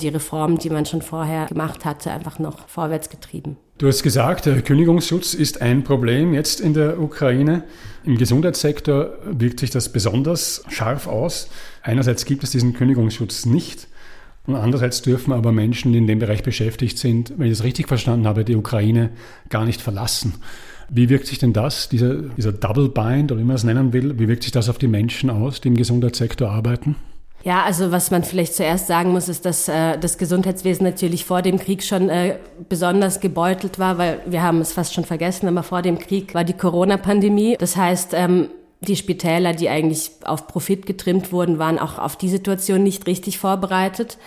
die 0.00 0.08
Reformen, 0.08 0.58
die 0.58 0.70
man 0.70 0.86
schon 0.86 1.02
vorher 1.02 1.46
gemacht 1.46 1.84
hatte, 1.84 2.10
einfach 2.10 2.38
noch 2.38 2.68
vorwärts 2.68 3.10
getrieben. 3.10 3.56
Du 3.78 3.88
hast 3.88 4.02
gesagt, 4.02 4.46
der 4.46 4.62
Kündigungsschutz 4.62 5.34
ist 5.34 5.60
ein 5.60 5.82
Problem 5.82 6.34
jetzt 6.34 6.60
in 6.60 6.74
der 6.74 7.00
Ukraine. 7.00 7.64
Im 8.04 8.16
Gesundheitssektor 8.16 9.14
wirkt 9.24 9.60
sich 9.60 9.70
das 9.70 9.90
besonders 9.90 10.64
scharf 10.68 11.06
aus. 11.06 11.48
Einerseits 11.82 12.24
gibt 12.24 12.44
es 12.44 12.50
diesen 12.50 12.74
Kündigungsschutz 12.74 13.46
nicht. 13.46 13.88
Und 14.46 14.56
andererseits 14.56 15.02
dürfen 15.02 15.32
aber 15.32 15.52
Menschen, 15.52 15.92
die 15.92 15.98
in 15.98 16.06
dem 16.06 16.18
Bereich 16.18 16.42
beschäftigt 16.42 16.98
sind, 16.98 17.34
wenn 17.38 17.46
ich 17.46 17.58
das 17.58 17.64
richtig 17.64 17.88
verstanden 17.88 18.26
habe, 18.26 18.44
die 18.44 18.56
Ukraine 18.56 19.10
gar 19.48 19.64
nicht 19.64 19.80
verlassen. 19.80 20.34
Wie 20.88 21.08
wirkt 21.08 21.26
sich 21.26 21.38
denn 21.38 21.52
das, 21.52 21.88
dieser, 21.88 22.16
dieser 22.16 22.52
Double 22.52 22.88
Bind 22.88 23.30
oder 23.30 23.40
wie 23.40 23.44
man 23.44 23.56
es 23.56 23.64
nennen 23.64 23.92
will, 23.92 24.18
wie 24.18 24.28
wirkt 24.28 24.42
sich 24.42 24.52
das 24.52 24.68
auf 24.68 24.78
die 24.78 24.88
Menschen 24.88 25.30
aus, 25.30 25.60
die 25.60 25.68
im 25.68 25.76
Gesundheitssektor 25.76 26.50
arbeiten? 26.50 26.96
Ja, 27.44 27.64
also 27.64 27.90
was 27.90 28.10
man 28.10 28.22
vielleicht 28.22 28.54
zuerst 28.54 28.86
sagen 28.86 29.10
muss, 29.10 29.28
ist, 29.28 29.44
dass 29.44 29.68
äh, 29.68 29.98
das 29.98 30.16
Gesundheitswesen 30.16 30.84
natürlich 30.84 31.24
vor 31.24 31.42
dem 31.42 31.58
Krieg 31.58 31.82
schon 31.82 32.08
äh, 32.08 32.36
besonders 32.68 33.18
gebeutelt 33.18 33.80
war, 33.80 33.98
weil 33.98 34.20
wir 34.26 34.42
haben 34.42 34.60
es 34.60 34.72
fast 34.72 34.94
schon 34.94 35.04
vergessen, 35.04 35.48
aber 35.48 35.64
vor 35.64 35.82
dem 35.82 35.98
Krieg 35.98 36.34
war 36.34 36.44
die 36.44 36.52
Corona-Pandemie. 36.52 37.56
Das 37.58 37.76
heißt, 37.76 38.14
ähm, 38.14 38.48
die 38.80 38.96
Spitäler, 38.96 39.54
die 39.54 39.68
eigentlich 39.68 40.10
auf 40.24 40.46
Profit 40.46 40.86
getrimmt 40.86 41.32
wurden, 41.32 41.58
waren 41.58 41.78
auch 41.78 41.98
auf 41.98 42.16
die 42.16 42.28
Situation 42.28 42.82
nicht 42.82 43.06
richtig 43.06 43.38
vorbereitet. 43.38 44.18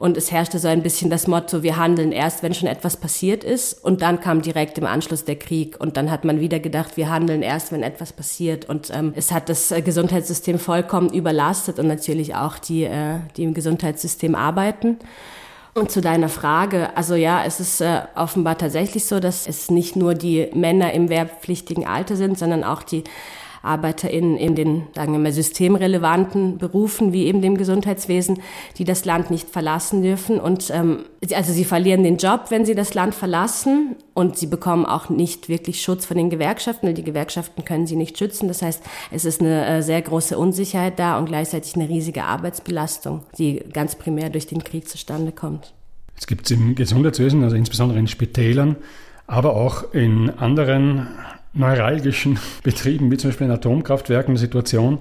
Und 0.00 0.16
es 0.16 0.32
herrschte 0.32 0.58
so 0.58 0.66
ein 0.66 0.82
bisschen 0.82 1.10
das 1.10 1.26
Motto, 1.26 1.62
wir 1.62 1.76
handeln 1.76 2.10
erst, 2.10 2.42
wenn 2.42 2.54
schon 2.54 2.68
etwas 2.68 2.96
passiert 2.96 3.44
ist. 3.44 3.84
Und 3.84 4.00
dann 4.00 4.18
kam 4.18 4.40
direkt 4.40 4.78
im 4.78 4.86
Anschluss 4.86 5.26
der 5.26 5.36
Krieg. 5.36 5.78
Und 5.78 5.98
dann 5.98 6.10
hat 6.10 6.24
man 6.24 6.40
wieder 6.40 6.58
gedacht, 6.58 6.96
wir 6.96 7.10
handeln 7.10 7.42
erst, 7.42 7.70
wenn 7.70 7.82
etwas 7.82 8.14
passiert. 8.14 8.66
Und 8.66 8.88
ähm, 8.94 9.12
es 9.14 9.30
hat 9.30 9.50
das 9.50 9.70
äh, 9.70 9.82
Gesundheitssystem 9.82 10.58
vollkommen 10.58 11.12
überlastet 11.12 11.78
und 11.78 11.86
natürlich 11.86 12.34
auch 12.34 12.56
die, 12.56 12.84
äh, 12.84 13.16
die 13.36 13.42
im 13.42 13.52
Gesundheitssystem 13.52 14.34
arbeiten. 14.34 14.96
Und 15.74 15.90
zu 15.90 16.00
deiner 16.00 16.30
Frage, 16.30 16.96
also 16.96 17.14
ja, 17.14 17.44
es 17.44 17.60
ist 17.60 17.82
äh, 17.82 18.00
offenbar 18.14 18.56
tatsächlich 18.56 19.04
so, 19.04 19.20
dass 19.20 19.46
es 19.46 19.70
nicht 19.70 19.96
nur 19.96 20.14
die 20.14 20.48
Männer 20.54 20.94
im 20.94 21.10
wehrpflichtigen 21.10 21.86
Alter 21.86 22.16
sind, 22.16 22.38
sondern 22.38 22.64
auch 22.64 22.82
die 22.82 23.04
ArbeiterInnen 23.62 24.36
in 24.36 24.54
den, 24.54 24.86
sagen 24.94 25.12
wir 25.12 25.18
mal, 25.18 25.32
systemrelevanten 25.32 26.58
Berufen, 26.58 27.12
wie 27.12 27.26
eben 27.26 27.42
dem 27.42 27.56
Gesundheitswesen, 27.56 28.40
die 28.78 28.84
das 28.84 29.04
Land 29.04 29.30
nicht 29.30 29.50
verlassen 29.50 30.02
dürfen. 30.02 30.40
Und 30.40 30.70
ähm, 30.70 31.04
also 31.34 31.52
sie 31.52 31.64
verlieren 31.64 32.02
den 32.02 32.16
Job, 32.16 32.46
wenn 32.48 32.64
sie 32.64 32.74
das 32.74 32.94
Land 32.94 33.14
verlassen 33.14 33.96
und 34.14 34.38
sie 34.38 34.46
bekommen 34.46 34.86
auch 34.86 35.08
nicht 35.08 35.48
wirklich 35.48 35.82
Schutz 35.82 36.06
von 36.06 36.16
den 36.16 36.30
Gewerkschaften, 36.30 36.86
weil 36.86 36.94
die 36.94 37.04
Gewerkschaften 37.04 37.64
können 37.64 37.86
sie 37.86 37.96
nicht 37.96 38.18
schützen. 38.18 38.48
Das 38.48 38.62
heißt, 38.62 38.82
es 39.10 39.24
ist 39.24 39.40
eine 39.40 39.66
äh, 39.66 39.82
sehr 39.82 40.00
große 40.00 40.38
Unsicherheit 40.38 40.98
da 40.98 41.18
und 41.18 41.26
gleichzeitig 41.26 41.76
eine 41.76 41.88
riesige 41.88 42.24
Arbeitsbelastung, 42.24 43.22
die 43.38 43.62
ganz 43.72 43.94
primär 43.96 44.30
durch 44.30 44.46
den 44.46 44.64
Krieg 44.64 44.88
zustande 44.88 45.32
kommt. 45.32 45.74
Es 46.16 46.26
gibt 46.26 46.50
im 46.50 46.74
Gesundheitswesen, 46.74 47.42
also 47.42 47.56
insbesondere 47.56 47.98
in 47.98 48.06
Spitälern, 48.06 48.76
aber 49.26 49.56
auch 49.56 49.94
in 49.94 50.28
anderen 50.28 51.08
neuralgischen 51.52 52.38
Betrieben, 52.62 53.10
wie 53.10 53.16
zum 53.16 53.30
Beispiel 53.30 53.46
in 53.46 53.52
Atomkraftwerken, 53.52 54.32
eine 54.32 54.38
Situation, 54.38 54.98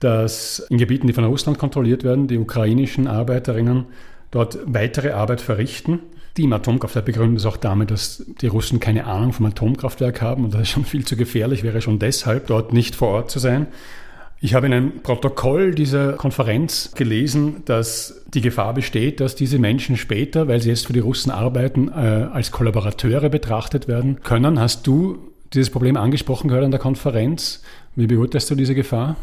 dass 0.00 0.60
in 0.70 0.78
Gebieten, 0.78 1.06
die 1.06 1.12
von 1.12 1.24
Russland 1.24 1.58
kontrolliert 1.58 2.04
werden, 2.04 2.28
die 2.28 2.38
ukrainischen 2.38 3.06
Arbeiterinnen 3.06 3.86
dort 4.30 4.58
weitere 4.66 5.10
Arbeit 5.10 5.40
verrichten. 5.40 6.00
Die 6.36 6.44
im 6.44 6.52
Atomkraftwerk 6.52 7.06
begründen 7.06 7.36
es 7.36 7.46
auch 7.46 7.56
damit, 7.56 7.90
dass 7.90 8.24
die 8.40 8.46
Russen 8.46 8.78
keine 8.78 9.06
Ahnung 9.06 9.32
vom 9.32 9.46
Atomkraftwerk 9.46 10.22
haben 10.22 10.44
und 10.44 10.54
das 10.54 10.62
ist 10.62 10.70
schon 10.70 10.84
viel 10.84 11.04
zu 11.04 11.16
gefährlich, 11.16 11.64
wäre 11.64 11.80
schon 11.80 11.98
deshalb 11.98 12.46
dort 12.46 12.72
nicht 12.72 12.94
vor 12.94 13.08
Ort 13.08 13.30
zu 13.30 13.40
sein. 13.40 13.66
Ich 14.40 14.54
habe 14.54 14.66
in 14.66 14.72
einem 14.72 15.02
Protokoll 15.02 15.74
dieser 15.74 16.12
Konferenz 16.12 16.92
gelesen, 16.94 17.62
dass 17.64 18.22
die 18.32 18.40
Gefahr 18.40 18.72
besteht, 18.72 19.18
dass 19.18 19.34
diese 19.34 19.58
Menschen 19.58 19.96
später, 19.96 20.46
weil 20.46 20.62
sie 20.62 20.68
jetzt 20.68 20.86
für 20.86 20.92
die 20.92 21.00
Russen 21.00 21.32
arbeiten, 21.32 21.88
äh, 21.88 22.28
als 22.32 22.52
Kollaborateure 22.52 23.30
betrachtet 23.30 23.88
werden 23.88 24.20
können. 24.22 24.60
Hast 24.60 24.86
du 24.86 25.32
dieses 25.54 25.70
Problem 25.70 25.96
angesprochen 25.96 26.48
gehört 26.48 26.64
an 26.64 26.70
der 26.70 26.80
Konferenz. 26.80 27.62
Wie 27.96 28.06
beurteilst 28.06 28.50
du 28.50 28.54
diese 28.54 28.74
Gefahr? 28.74 29.16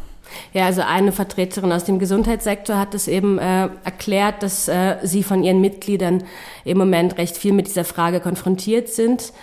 Ja, 0.53 0.65
also 0.65 0.81
eine 0.81 1.11
Vertreterin 1.11 1.71
aus 1.71 1.85
dem 1.85 1.99
Gesundheitssektor 1.99 2.77
hat 2.77 2.95
es 2.95 3.07
eben 3.07 3.37
äh, 3.37 3.69
erklärt, 3.83 4.41
dass 4.43 4.67
äh, 4.67 4.97
sie 5.03 5.23
von 5.23 5.43
ihren 5.43 5.61
Mitgliedern 5.61 6.23
im 6.63 6.77
Moment 6.77 7.17
recht 7.17 7.37
viel 7.37 7.53
mit 7.53 7.67
dieser 7.67 7.85
Frage 7.85 8.19
konfrontiert 8.19 8.89
sind, 8.89 9.33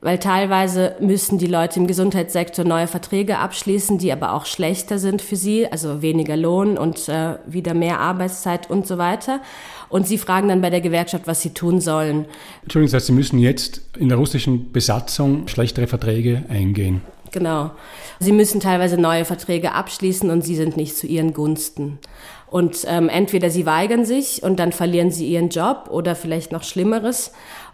weil 0.00 0.18
teilweise 0.18 0.96
müssen 1.00 1.38
die 1.38 1.46
Leute 1.46 1.80
im 1.80 1.86
Gesundheitssektor 1.86 2.64
neue 2.64 2.86
Verträge 2.86 3.38
abschließen, 3.38 3.98
die 3.98 4.12
aber 4.12 4.32
auch 4.32 4.46
schlechter 4.46 4.98
sind 4.98 5.20
für 5.20 5.36
sie, 5.36 5.70
also 5.70 6.00
weniger 6.00 6.36
Lohn 6.36 6.78
und 6.78 7.08
äh, 7.08 7.36
wieder 7.46 7.74
mehr 7.74 8.00
Arbeitszeit 8.00 8.70
und 8.70 8.86
so 8.86 8.98
weiter. 8.98 9.40
Und 9.90 10.06
sie 10.06 10.18
fragen 10.18 10.48
dann 10.48 10.60
bei 10.62 10.70
der 10.70 10.80
Gewerkschaft, 10.80 11.26
was 11.26 11.42
sie 11.42 11.50
tun 11.50 11.80
sollen. 11.80 12.26
Entschuldigung, 12.62 12.86
das 12.92 12.94
heißt, 12.94 13.06
Sie 13.06 13.12
müssen 13.12 13.38
jetzt 13.38 13.82
in 13.98 14.08
der 14.08 14.18
russischen 14.18 14.72
Besatzung 14.72 15.48
schlechtere 15.48 15.88
Verträge 15.88 16.44
eingehen. 16.48 17.02
Genau. 17.32 17.72
Sie 18.18 18.32
müssen 18.32 18.60
teilweise 18.60 18.96
neue 18.96 19.24
Verträge 19.24 19.72
abschließen 19.72 20.30
und 20.30 20.42
sie 20.42 20.56
sind 20.56 20.76
nicht 20.76 20.96
zu 20.96 21.06
ihren 21.06 21.32
Gunsten. 21.32 21.98
Und 22.46 22.84
ähm, 22.88 23.08
entweder 23.08 23.50
sie 23.50 23.66
weigern 23.66 24.04
sich 24.04 24.42
und 24.42 24.58
dann 24.58 24.72
verlieren 24.72 25.12
sie 25.12 25.28
ihren 25.28 25.50
Job 25.50 25.88
oder 25.90 26.16
vielleicht 26.16 26.50
noch 26.50 26.64
Schlimmeres. 26.64 27.32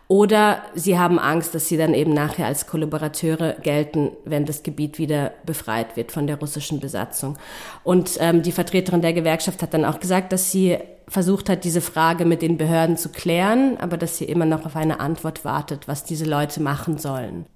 Oder 0.08 0.62
sie 0.74 0.98
haben 0.98 1.18
Angst, 1.18 1.54
dass 1.54 1.68
sie 1.68 1.76
dann 1.76 1.92
eben 1.92 2.14
nachher 2.14 2.46
als 2.46 2.68
Kollaborateure 2.68 3.56
gelten, 3.62 4.12
wenn 4.24 4.44
das 4.44 4.62
Gebiet 4.62 4.98
wieder 4.98 5.32
befreit 5.44 5.96
wird 5.96 6.12
von 6.12 6.28
der 6.28 6.38
russischen 6.38 6.78
Besatzung. 6.78 7.36
Und 7.82 8.16
ähm, 8.20 8.42
die 8.42 8.52
Vertreterin 8.52 9.02
der 9.02 9.12
Gewerkschaft 9.12 9.62
hat 9.62 9.74
dann 9.74 9.84
auch 9.84 9.98
gesagt, 9.98 10.32
dass 10.32 10.52
sie 10.52 10.78
versucht 11.08 11.48
hat, 11.48 11.64
diese 11.64 11.80
Frage 11.80 12.24
mit 12.24 12.40
den 12.40 12.56
Behörden 12.56 12.96
zu 12.96 13.08
klären, 13.08 13.78
aber 13.78 13.96
dass 13.96 14.18
sie 14.18 14.24
immer 14.26 14.46
noch 14.46 14.64
auf 14.64 14.76
eine 14.76 15.00
Antwort 15.00 15.44
wartet, 15.44 15.88
was 15.88 16.04
diese 16.04 16.24
Leute 16.24 16.62
machen 16.62 16.98
sollen. 16.98 17.46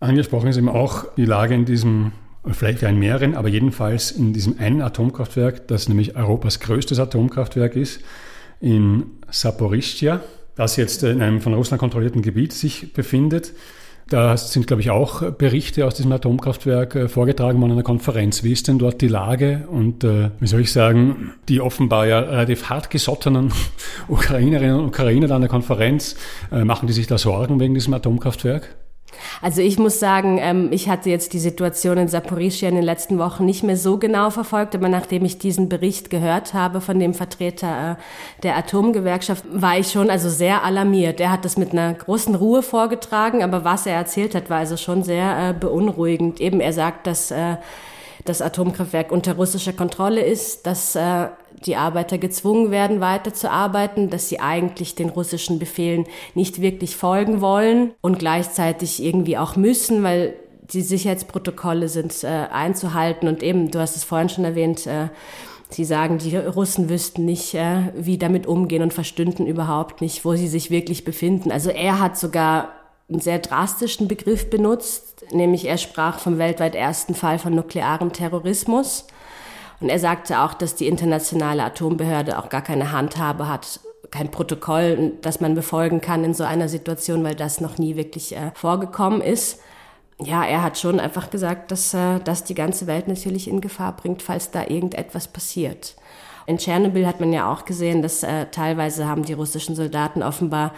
Angesprochen 0.00 0.48
ist 0.48 0.58
eben 0.58 0.68
auch 0.68 1.06
die 1.16 1.24
Lage 1.24 1.54
in 1.54 1.64
diesem, 1.64 2.12
vielleicht 2.46 2.82
in 2.82 2.98
mehreren, 2.98 3.34
aber 3.34 3.48
jedenfalls 3.48 4.10
in 4.10 4.34
diesem 4.34 4.58
einen 4.58 4.82
Atomkraftwerk, 4.82 5.66
das 5.68 5.88
nämlich 5.88 6.14
Europas 6.16 6.60
größtes 6.60 6.98
Atomkraftwerk 6.98 7.74
ist, 7.74 8.00
in 8.60 9.04
Saporischschja, 9.30 10.20
das 10.56 10.76
jetzt 10.76 11.04
in 11.04 11.22
einem 11.22 11.40
von 11.40 11.54
Russland 11.54 11.78
kontrollierten 11.78 12.22
Gebiet 12.22 12.52
sich 12.52 12.92
befindet. 12.92 13.52
Da 14.08 14.36
sind, 14.36 14.68
glaube 14.68 14.82
ich, 14.82 14.90
auch 14.90 15.32
Berichte 15.32 15.84
aus 15.84 15.96
diesem 15.96 16.12
Atomkraftwerk 16.12 16.94
äh, 16.94 17.08
vorgetragen 17.08 17.60
worden 17.60 17.72
an 17.72 17.78
einer 17.78 17.82
Konferenz. 17.82 18.44
Wie 18.44 18.52
ist 18.52 18.68
denn 18.68 18.78
dort 18.78 19.00
die 19.00 19.08
Lage? 19.08 19.66
Und 19.68 20.04
äh, 20.04 20.30
wie 20.38 20.46
soll 20.46 20.60
ich 20.60 20.70
sagen, 20.70 21.32
die 21.48 21.60
offenbar 21.60 22.06
ja 22.06 22.20
relativ 22.20 22.70
hartgesottenen 22.70 23.52
Ukrainerinnen 24.08 24.78
und 24.78 24.86
Ukrainer 24.86 25.26
da 25.26 25.34
an 25.34 25.42
der 25.42 25.50
Konferenz, 25.50 26.14
äh, 26.52 26.64
machen 26.64 26.86
die 26.86 26.92
sich 26.92 27.08
da 27.08 27.18
Sorgen 27.18 27.58
wegen 27.58 27.74
diesem 27.74 27.94
Atomkraftwerk? 27.94 28.76
Also 29.42 29.60
ich 29.60 29.78
muss 29.78 30.00
sagen, 30.00 30.38
ähm, 30.40 30.68
ich 30.72 30.88
hatte 30.88 31.10
jetzt 31.10 31.32
die 31.32 31.38
Situation 31.38 31.98
in 31.98 32.08
Saporischia 32.08 32.68
in 32.68 32.74
den 32.74 32.84
letzten 32.84 33.18
Wochen 33.18 33.44
nicht 33.44 33.62
mehr 33.62 33.76
so 33.76 33.98
genau 33.98 34.30
verfolgt, 34.30 34.74
aber 34.74 34.88
nachdem 34.88 35.24
ich 35.24 35.38
diesen 35.38 35.68
Bericht 35.68 36.10
gehört 36.10 36.54
habe 36.54 36.80
von 36.80 36.98
dem 36.98 37.14
Vertreter 37.14 37.98
äh, 37.98 38.42
der 38.42 38.56
Atomgewerkschaft, 38.56 39.44
war 39.50 39.78
ich 39.78 39.90
schon 39.90 40.10
also 40.10 40.28
sehr 40.28 40.64
alarmiert. 40.64 41.20
Er 41.20 41.30
hat 41.30 41.44
das 41.44 41.56
mit 41.56 41.72
einer 41.72 41.94
großen 41.94 42.34
Ruhe 42.34 42.62
vorgetragen, 42.62 43.42
aber 43.42 43.64
was 43.64 43.86
er 43.86 43.94
erzählt 43.94 44.34
hat, 44.34 44.50
war 44.50 44.58
also 44.58 44.76
schon 44.76 45.02
sehr 45.02 45.50
äh, 45.50 45.52
beunruhigend. 45.52 46.40
Eben 46.40 46.60
er 46.60 46.72
sagt, 46.72 47.06
dass 47.06 47.30
äh, 47.30 47.56
das 48.28 48.42
Atomkraftwerk 48.42 49.12
unter 49.12 49.34
russischer 49.34 49.72
Kontrolle 49.72 50.20
ist, 50.20 50.66
dass 50.66 50.94
äh, 50.94 51.28
die 51.64 51.76
Arbeiter 51.76 52.18
gezwungen 52.18 52.70
werden, 52.70 53.00
weiterzuarbeiten, 53.00 54.10
dass 54.10 54.28
sie 54.28 54.40
eigentlich 54.40 54.94
den 54.94 55.08
russischen 55.08 55.58
Befehlen 55.58 56.04
nicht 56.34 56.60
wirklich 56.60 56.96
folgen 56.96 57.40
wollen 57.40 57.92
und 58.00 58.18
gleichzeitig 58.18 59.02
irgendwie 59.02 59.38
auch 59.38 59.56
müssen, 59.56 60.02
weil 60.02 60.34
die 60.72 60.82
Sicherheitsprotokolle 60.82 61.88
sind 61.88 62.24
äh, 62.24 62.26
einzuhalten 62.26 63.28
und 63.28 63.42
eben, 63.42 63.70
du 63.70 63.78
hast 63.78 63.96
es 63.96 64.04
vorhin 64.04 64.28
schon 64.28 64.44
erwähnt, 64.44 64.86
äh, 64.86 65.08
Sie 65.68 65.84
sagen, 65.84 66.18
die 66.18 66.36
Russen 66.36 66.88
wüssten 66.88 67.24
nicht, 67.24 67.54
äh, 67.54 67.92
wie 67.96 68.18
damit 68.18 68.46
umgehen 68.46 68.82
und 68.82 68.94
verstünden 68.94 69.46
überhaupt 69.46 70.00
nicht, 70.00 70.24
wo 70.24 70.36
sie 70.36 70.46
sich 70.46 70.70
wirklich 70.70 71.04
befinden. 71.04 71.50
Also 71.50 71.70
er 71.70 71.98
hat 71.98 72.16
sogar 72.16 72.75
einen 73.08 73.20
sehr 73.20 73.38
drastischen 73.38 74.08
Begriff 74.08 74.50
benutzt, 74.50 75.24
nämlich 75.32 75.66
er 75.66 75.78
sprach 75.78 76.18
vom 76.18 76.38
weltweit 76.38 76.74
ersten 76.74 77.14
Fall 77.14 77.38
von 77.38 77.54
nuklearem 77.54 78.12
Terrorismus. 78.12 79.06
Und 79.80 79.90
er 79.90 79.98
sagte 79.98 80.40
auch, 80.40 80.54
dass 80.54 80.74
die 80.74 80.86
internationale 80.86 81.62
Atombehörde 81.62 82.38
auch 82.38 82.48
gar 82.48 82.62
keine 82.62 82.92
Handhabe 82.92 83.48
hat, 83.48 83.80
kein 84.10 84.30
Protokoll, 84.30 85.12
das 85.20 85.40
man 85.40 85.54
befolgen 85.54 86.00
kann 86.00 86.24
in 86.24 86.34
so 86.34 86.44
einer 86.44 86.68
Situation, 86.68 87.22
weil 87.24 87.34
das 87.34 87.60
noch 87.60 87.78
nie 87.78 87.96
wirklich 87.96 88.34
äh, 88.34 88.52
vorgekommen 88.54 89.20
ist. 89.20 89.60
Ja, 90.18 90.44
er 90.44 90.62
hat 90.62 90.78
schon 90.78 90.98
einfach 90.98 91.28
gesagt, 91.28 91.70
dass 91.70 91.92
äh, 91.92 92.20
das 92.20 92.44
die 92.44 92.54
ganze 92.54 92.86
Welt 92.86 93.06
natürlich 93.06 93.48
in 93.48 93.60
Gefahr 93.60 93.94
bringt, 93.94 94.22
falls 94.22 94.50
da 94.50 94.62
irgendetwas 94.62 95.28
passiert. 95.28 95.96
In 96.46 96.58
Tschernobyl 96.58 97.06
hat 97.06 97.20
man 97.20 97.32
ja 97.32 97.52
auch 97.52 97.64
gesehen, 97.64 98.02
dass 98.02 98.22
äh, 98.22 98.46
teilweise 98.46 99.06
haben 99.06 99.24
die 99.24 99.32
russischen 99.32 99.74
Soldaten 99.74 100.22
offenbar 100.22 100.72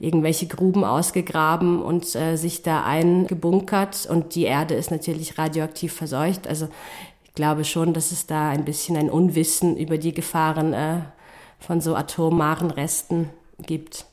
irgendwelche 0.00 0.46
Gruben 0.46 0.82
ausgegraben 0.82 1.80
und 1.80 2.14
äh, 2.16 2.36
sich 2.36 2.62
da 2.62 2.82
eingebunkert 2.84 4.08
und 4.10 4.34
die 4.34 4.44
Erde 4.44 4.74
ist 4.74 4.90
natürlich 4.90 5.38
radioaktiv 5.38 5.92
verseucht. 5.92 6.48
Also 6.48 6.68
ich 7.24 7.34
glaube 7.34 7.64
schon, 7.64 7.92
dass 7.92 8.10
es 8.10 8.26
da 8.26 8.48
ein 8.48 8.64
bisschen 8.64 8.96
ein 8.96 9.10
Unwissen 9.10 9.76
über 9.76 9.98
die 9.98 10.14
Gefahren 10.14 10.72
äh, 10.72 11.00
von 11.58 11.82
so 11.82 11.94
atomaren 11.94 12.70
Resten 12.70 13.28
gibt. 13.66 14.06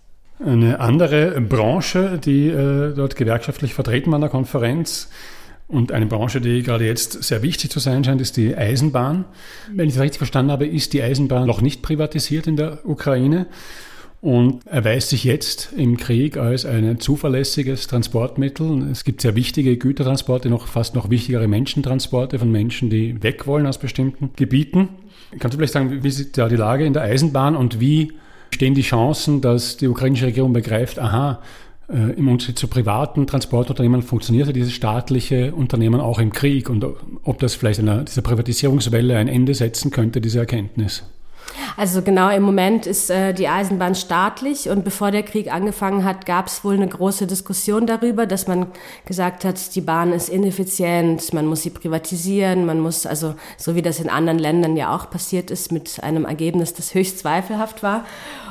Eine 0.43 0.81
andere 0.81 1.39
Branche, 1.41 2.19
die 2.23 2.49
äh, 2.49 2.93
dort 2.93 3.15
gewerkschaftlich 3.15 3.73
vertreten 3.73 4.11
war 4.11 4.15
an 4.15 4.21
der 4.21 4.29
Konferenz 4.29 5.09
und 5.69 5.93
eine 5.93 6.05
Branche, 6.05 6.41
die 6.41 6.63
gerade 6.63 6.85
jetzt 6.85 7.23
sehr 7.23 7.41
wichtig 7.41 7.71
zu 7.71 7.79
sein 7.79 8.03
scheint, 8.03 8.21
ist 8.21 8.37
die 8.37 8.55
Eisenbahn. 8.55 9.25
Wenn 9.73 9.87
ich 9.87 9.95
das 9.95 10.03
richtig 10.03 10.19
verstanden 10.19 10.51
habe, 10.51 10.67
ist 10.67 10.93
die 10.93 11.01
Eisenbahn 11.01 11.47
noch 11.47 11.61
nicht 11.61 11.81
privatisiert 11.81 12.45
in 12.45 12.57
der 12.57 12.85
Ukraine 12.85 13.47
und 14.27 14.67
erweist 14.67 15.07
sich 15.07 15.23
jetzt 15.23 15.69
im 15.77 15.95
Krieg 15.95 16.35
als 16.35 16.65
ein 16.65 16.99
zuverlässiges 16.99 17.87
Transportmittel. 17.87 18.89
Es 18.91 19.05
gibt 19.05 19.21
sehr 19.21 19.35
wichtige 19.35 19.77
Gütertransporte, 19.77 20.49
noch 20.49 20.67
fast 20.67 20.95
noch 20.95 21.09
wichtigere 21.09 21.47
Menschentransporte 21.47 22.37
von 22.37 22.51
Menschen, 22.51 22.89
die 22.89 23.23
weg 23.23 23.47
wollen 23.47 23.65
aus 23.65 23.77
bestimmten 23.77 24.31
Gebieten. 24.35 24.89
Kannst 25.39 25.53
du 25.53 25.57
vielleicht 25.57 25.71
sagen, 25.71 26.03
wie 26.03 26.07
ist 26.09 26.37
da 26.37 26.49
die 26.49 26.57
Lage 26.57 26.85
in 26.85 26.91
der 26.91 27.03
Eisenbahn 27.03 27.55
und 27.55 27.79
wie 27.79 28.11
stehen 28.53 28.73
die 28.73 28.81
Chancen, 28.81 29.39
dass 29.39 29.77
die 29.77 29.87
ukrainische 29.87 30.25
Regierung 30.25 30.51
begreift, 30.51 30.99
aha, 30.99 31.41
äh, 31.89 32.11
im 32.17 32.27
Unterschied 32.27 32.59
zu 32.59 32.67
privaten 32.67 33.27
Transportunternehmen 33.27 34.01
funktioniert 34.01 34.47
ja 34.47 34.51
dieses 34.51 34.73
staatliche 34.73 35.55
Unternehmen 35.55 36.01
auch 36.01 36.19
im 36.19 36.33
Krieg 36.33 36.69
und 36.69 36.85
ob 37.23 37.39
das 37.39 37.55
vielleicht 37.55 37.79
einer, 37.79 38.03
dieser 38.03 38.23
Privatisierungswelle 38.23 39.15
ein 39.15 39.29
Ende 39.29 39.53
setzen 39.53 39.89
könnte, 39.89 40.19
diese 40.19 40.39
Erkenntnis? 40.39 41.05
Also 41.75 42.01
genau 42.01 42.29
im 42.29 42.43
Moment 42.43 42.87
ist 42.87 43.09
äh, 43.09 43.33
die 43.33 43.47
Eisenbahn 43.47 43.93
staatlich 43.93 44.69
und 44.69 44.83
bevor 44.83 45.11
der 45.11 45.23
Krieg 45.23 45.53
angefangen 45.53 46.03
hat, 46.03 46.25
gab 46.25 46.47
es 46.47 46.63
wohl 46.63 46.73
eine 46.73 46.87
große 46.87 47.27
Diskussion 47.27 47.85
darüber, 47.85 48.25
dass 48.25 48.47
man 48.47 48.67
gesagt 49.05 49.45
hat, 49.45 49.75
die 49.75 49.81
Bahn 49.81 50.11
ist 50.11 50.29
ineffizient, 50.29 51.33
man 51.33 51.45
muss 51.45 51.61
sie 51.61 51.69
privatisieren, 51.69 52.65
man 52.65 52.79
muss 52.79 53.05
also 53.05 53.35
so 53.57 53.75
wie 53.75 53.81
das 53.81 53.99
in 53.99 54.09
anderen 54.09 54.39
Ländern 54.39 54.75
ja 54.75 54.95
auch 54.95 55.09
passiert 55.09 55.51
ist 55.51 55.71
mit 55.71 56.03
einem 56.03 56.25
Ergebnis, 56.25 56.73
das 56.73 56.93
höchst 56.93 57.19
zweifelhaft 57.19 57.83
war. 57.83 58.05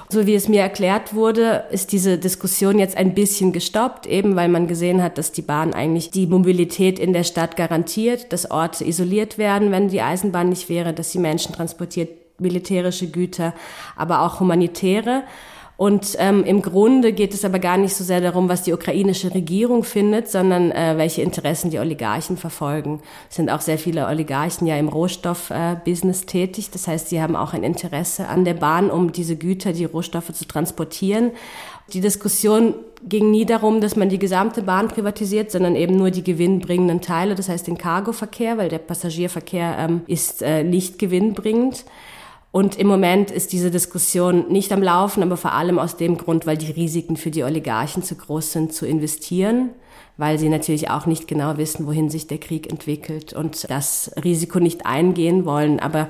So 0.08 0.24
wie 0.26 0.36
es 0.36 0.48
mir 0.48 0.60
erklärt 0.60 1.14
wurde, 1.14 1.64
ist 1.72 1.90
diese 1.90 2.16
Diskussion 2.18 2.78
jetzt 2.78 2.96
ein 2.96 3.14
bisschen 3.14 3.52
gestoppt, 3.52 4.06
eben 4.06 4.36
weil 4.36 4.48
man 4.48 4.68
gesehen 4.68 5.02
hat, 5.02 5.18
dass 5.18 5.32
die 5.32 5.42
Bahn 5.42 5.74
eigentlich 5.74 6.12
die 6.12 6.28
Mobilität 6.28 7.00
in 7.00 7.12
der 7.12 7.24
Stadt 7.24 7.56
garantiert, 7.56 8.32
dass 8.32 8.48
Orte 8.48 8.84
isoliert 8.84 9.36
werden, 9.36 9.72
wenn 9.72 9.88
die 9.88 10.02
Eisenbahn 10.02 10.48
nicht 10.48 10.68
wäre, 10.68 10.92
dass 10.92 11.10
sie 11.10 11.18
Menschen 11.18 11.54
transportiert, 11.54 12.10
militärische 12.38 13.08
Güter, 13.08 13.54
aber 13.96 14.22
auch 14.22 14.40
humanitäre. 14.40 15.24
Und 15.78 16.16
ähm, 16.18 16.42
im 16.44 16.62
Grunde 16.62 17.12
geht 17.12 17.34
es 17.34 17.44
aber 17.44 17.58
gar 17.58 17.76
nicht 17.76 17.94
so 17.94 18.02
sehr 18.02 18.22
darum, 18.22 18.48
was 18.48 18.62
die 18.62 18.72
ukrainische 18.72 19.34
Regierung 19.34 19.84
findet, 19.84 20.30
sondern 20.30 20.70
äh, 20.70 20.94
welche 20.96 21.20
Interessen 21.20 21.70
die 21.70 21.78
Oligarchen 21.78 22.38
verfolgen. 22.38 23.02
Es 23.28 23.36
sind 23.36 23.50
auch 23.50 23.60
sehr 23.60 23.76
viele 23.76 24.06
Oligarchen 24.06 24.66
ja 24.66 24.78
im 24.78 24.88
Rohstoffbusiness 24.88 26.22
äh, 26.22 26.26
tätig. 26.26 26.70
Das 26.70 26.88
heißt, 26.88 27.10
sie 27.10 27.20
haben 27.20 27.36
auch 27.36 27.52
ein 27.52 27.62
Interesse 27.62 28.26
an 28.28 28.46
der 28.46 28.54
Bahn, 28.54 28.90
um 28.90 29.12
diese 29.12 29.36
Güter, 29.36 29.74
die 29.74 29.84
Rohstoffe 29.84 30.32
zu 30.32 30.46
transportieren. 30.46 31.32
Die 31.92 32.00
Diskussion 32.00 32.74
ging 33.06 33.30
nie 33.30 33.44
darum, 33.44 33.82
dass 33.82 33.96
man 33.96 34.08
die 34.08 34.18
gesamte 34.18 34.62
Bahn 34.62 34.88
privatisiert, 34.88 35.50
sondern 35.50 35.76
eben 35.76 35.96
nur 35.96 36.10
die 36.10 36.24
gewinnbringenden 36.24 37.02
Teile, 37.02 37.34
das 37.34 37.50
heißt 37.50 37.66
den 37.66 37.76
Cargoverkehr, 37.76 38.56
weil 38.56 38.70
der 38.70 38.78
Passagierverkehr 38.78 39.76
ähm, 39.78 40.00
ist 40.06 40.40
äh, 40.40 40.64
nicht 40.64 40.98
gewinnbringend. 40.98 41.84
Und 42.56 42.78
im 42.78 42.86
Moment 42.86 43.30
ist 43.30 43.52
diese 43.52 43.70
Diskussion 43.70 44.50
nicht 44.50 44.72
am 44.72 44.82
Laufen, 44.82 45.22
aber 45.22 45.36
vor 45.36 45.52
allem 45.52 45.78
aus 45.78 45.98
dem 45.98 46.16
Grund, 46.16 46.46
weil 46.46 46.56
die 46.56 46.72
Risiken 46.72 47.18
für 47.18 47.30
die 47.30 47.44
Oligarchen 47.44 48.02
zu 48.02 48.14
groß 48.14 48.52
sind, 48.52 48.72
zu 48.72 48.86
investieren, 48.86 49.72
weil 50.16 50.38
sie 50.38 50.48
natürlich 50.48 50.88
auch 50.88 51.04
nicht 51.04 51.28
genau 51.28 51.58
wissen, 51.58 51.86
wohin 51.86 52.08
sich 52.08 52.28
der 52.28 52.38
Krieg 52.38 52.70
entwickelt 52.70 53.34
und 53.34 53.68
das 53.68 54.10
Risiko 54.24 54.58
nicht 54.58 54.86
eingehen 54.86 55.44
wollen. 55.44 55.80
Aber 55.80 56.08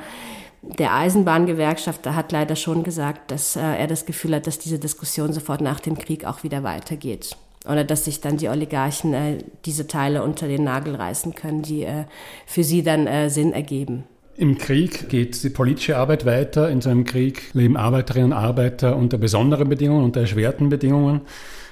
der 0.63 0.95
Eisenbahngewerkschafter 0.95 2.15
hat 2.15 2.31
leider 2.31 2.55
schon 2.55 2.85
gesagt, 2.85 3.33
dass 3.33 3.57
äh, 3.57 3.63
er 3.63 3.89
das 3.89 4.07
Gefühl 4.07 4.37
hat, 4.37 4.47
dass 4.47 4.61
diese 4.61 4.79
Diskussion 4.79 5.33
sofort 5.33 5.61
nach 5.61 5.81
dem 5.81 5.99
Krieg 5.99 6.25
auch 6.25 6.45
wieder 6.45 6.63
weitergeht. 6.63 7.37
Oder 7.69 7.83
dass 7.83 8.05
sich 8.05 8.21
dann 8.21 8.37
die 8.37 8.49
Oligarchen 8.49 9.15
äh, 9.15 9.39
diese 9.65 9.89
Teile 9.89 10.23
unter 10.23 10.47
den 10.47 10.63
Nagel 10.63 10.95
reißen 10.95 11.35
können, 11.35 11.63
die 11.63 11.83
äh, 11.83 12.05
für 12.47 12.63
sie 12.63 12.85
dann 12.85 13.09
äh, 13.09 13.31
Sinn 13.31 13.53
ergeben. 13.53 14.05
Im 14.39 14.59
Krieg 14.59 15.09
geht 15.09 15.43
die 15.43 15.49
politische 15.49 15.97
Arbeit 15.97 16.27
weiter. 16.27 16.69
In 16.69 16.83
so 16.83 16.91
einem 16.91 17.05
Krieg 17.05 17.55
leben 17.55 17.79
Arbeiterinnen 17.79 18.33
und 18.33 18.39
Arbeiter 18.39 18.95
unter 18.95 19.17
besonderen 19.17 19.69
Bedingungen, 19.69 20.05
unter 20.05 20.21
erschwerten 20.21 20.69
Bedingungen. 20.69 21.23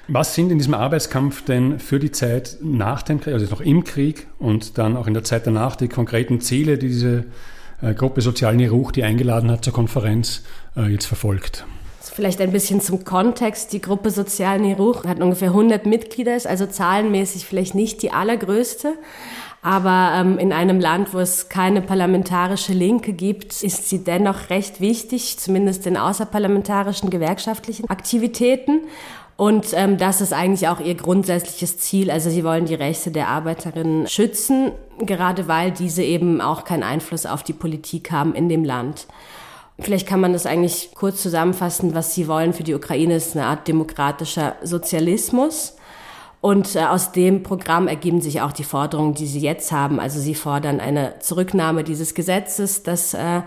Was 0.08 0.34
sind 0.34 0.50
in 0.50 0.58
diesem 0.58 0.72
Arbeitskampf 0.72 1.44
denn 1.44 1.78
für 1.78 1.98
die 1.98 2.10
Zeit 2.10 2.58
nach 2.62 3.02
dem 3.02 3.20
Krieg, 3.20 3.34
also 3.34 3.46
noch 3.46 3.60
im 3.60 3.84
Krieg 3.84 4.26
und 4.38 4.78
dann 4.78 4.96
auch 4.96 5.06
in 5.06 5.14
der 5.14 5.24
Zeit 5.24 5.46
danach, 5.46 5.76
die 5.76 5.88
konkreten 5.88 6.40
Ziele, 6.40 6.78
die 6.78 6.88
diese 6.88 7.24
äh, 7.82 7.92
Gruppe 7.92 8.22
Sozialen 8.22 8.66
Ruch, 8.66 8.92
die 8.92 9.04
eingeladen 9.04 9.50
hat 9.50 9.62
zur 9.64 9.74
Konferenz, 9.74 10.42
äh, 10.74 10.88
jetzt 10.88 11.06
verfolgt? 11.06 11.66
Vielleicht 12.00 12.40
ein 12.40 12.52
bisschen 12.52 12.80
zum 12.80 13.04
Kontext. 13.04 13.72
Die 13.72 13.80
Gruppe 13.80 14.10
Sozialen 14.10 14.72
Ruch 14.74 15.04
hat 15.04 15.20
ungefähr 15.20 15.48
100 15.48 15.84
Mitglieder, 15.84 16.36
ist 16.36 16.46
also 16.46 16.66
zahlenmäßig 16.66 17.44
vielleicht 17.44 17.74
nicht 17.74 18.02
die 18.02 18.12
allergrößte. 18.12 18.94
Aber 19.64 20.12
ähm, 20.14 20.38
in 20.38 20.52
einem 20.52 20.78
Land, 20.78 21.14
wo 21.14 21.20
es 21.20 21.48
keine 21.48 21.80
parlamentarische 21.80 22.74
Linke 22.74 23.14
gibt, 23.14 23.62
ist 23.62 23.88
sie 23.88 24.04
dennoch 24.04 24.50
recht 24.50 24.78
wichtig, 24.82 25.38
zumindest 25.38 25.86
in 25.86 25.96
außerparlamentarischen 25.96 27.08
gewerkschaftlichen 27.08 27.88
Aktivitäten. 27.88 28.82
Und 29.38 29.68
ähm, 29.72 29.96
das 29.96 30.20
ist 30.20 30.34
eigentlich 30.34 30.68
auch 30.68 30.80
ihr 30.80 30.94
grundsätzliches 30.94 31.78
Ziel. 31.78 32.10
Also 32.10 32.28
sie 32.28 32.44
wollen 32.44 32.66
die 32.66 32.74
Rechte 32.74 33.10
der 33.10 33.28
Arbeiterinnen 33.28 34.06
schützen, 34.06 34.72
gerade 34.98 35.48
weil 35.48 35.70
diese 35.70 36.02
eben 36.02 36.42
auch 36.42 36.64
keinen 36.64 36.82
Einfluss 36.82 37.24
auf 37.24 37.42
die 37.42 37.54
Politik 37.54 38.12
haben 38.12 38.34
in 38.34 38.50
dem 38.50 38.64
Land. 38.64 39.06
Vielleicht 39.80 40.06
kann 40.06 40.20
man 40.20 40.34
das 40.34 40.44
eigentlich 40.44 40.90
kurz 40.94 41.22
zusammenfassen. 41.22 41.94
Was 41.94 42.14
sie 42.14 42.28
wollen 42.28 42.52
für 42.52 42.64
die 42.64 42.74
Ukraine 42.74 43.16
ist 43.16 43.34
eine 43.34 43.46
Art 43.46 43.66
demokratischer 43.66 44.56
Sozialismus. 44.62 45.74
Und 46.44 46.76
äh, 46.76 46.80
aus 46.80 47.10
dem 47.12 47.42
Programm 47.42 47.88
ergeben 47.88 48.20
sich 48.20 48.42
auch 48.42 48.52
die 48.52 48.64
Forderungen, 48.64 49.14
die 49.14 49.26
Sie 49.26 49.40
jetzt 49.40 49.72
haben. 49.72 49.98
Also 49.98 50.20
Sie 50.20 50.34
fordern 50.34 50.78
eine 50.78 51.18
Zurücknahme 51.20 51.84
dieses 51.84 52.12
Gesetzes, 52.12 52.82
das 52.82 53.14
äh, 53.14 53.40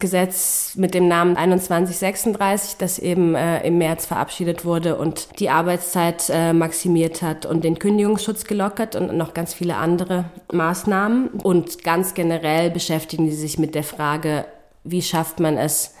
Gesetz 0.00 0.74
mit 0.74 0.94
dem 0.94 1.06
Namen 1.06 1.36
2136, 1.36 2.76
das 2.76 2.98
eben 2.98 3.36
äh, 3.36 3.64
im 3.64 3.78
März 3.78 4.06
verabschiedet 4.06 4.64
wurde 4.64 4.96
und 4.96 5.38
die 5.38 5.48
Arbeitszeit 5.48 6.28
äh, 6.28 6.52
maximiert 6.52 7.22
hat 7.22 7.46
und 7.46 7.62
den 7.62 7.78
Kündigungsschutz 7.78 8.46
gelockert 8.46 8.96
und 8.96 9.16
noch 9.16 9.32
ganz 9.32 9.54
viele 9.54 9.76
andere 9.76 10.24
Maßnahmen. 10.52 11.28
Und 11.28 11.84
ganz 11.84 12.14
generell 12.14 12.68
beschäftigen 12.68 13.30
sie 13.30 13.36
sich 13.36 13.60
mit 13.60 13.76
der 13.76 13.84
Frage, 13.84 14.44
wie 14.82 15.02
schafft 15.02 15.38
man 15.38 15.56
es, 15.56 15.94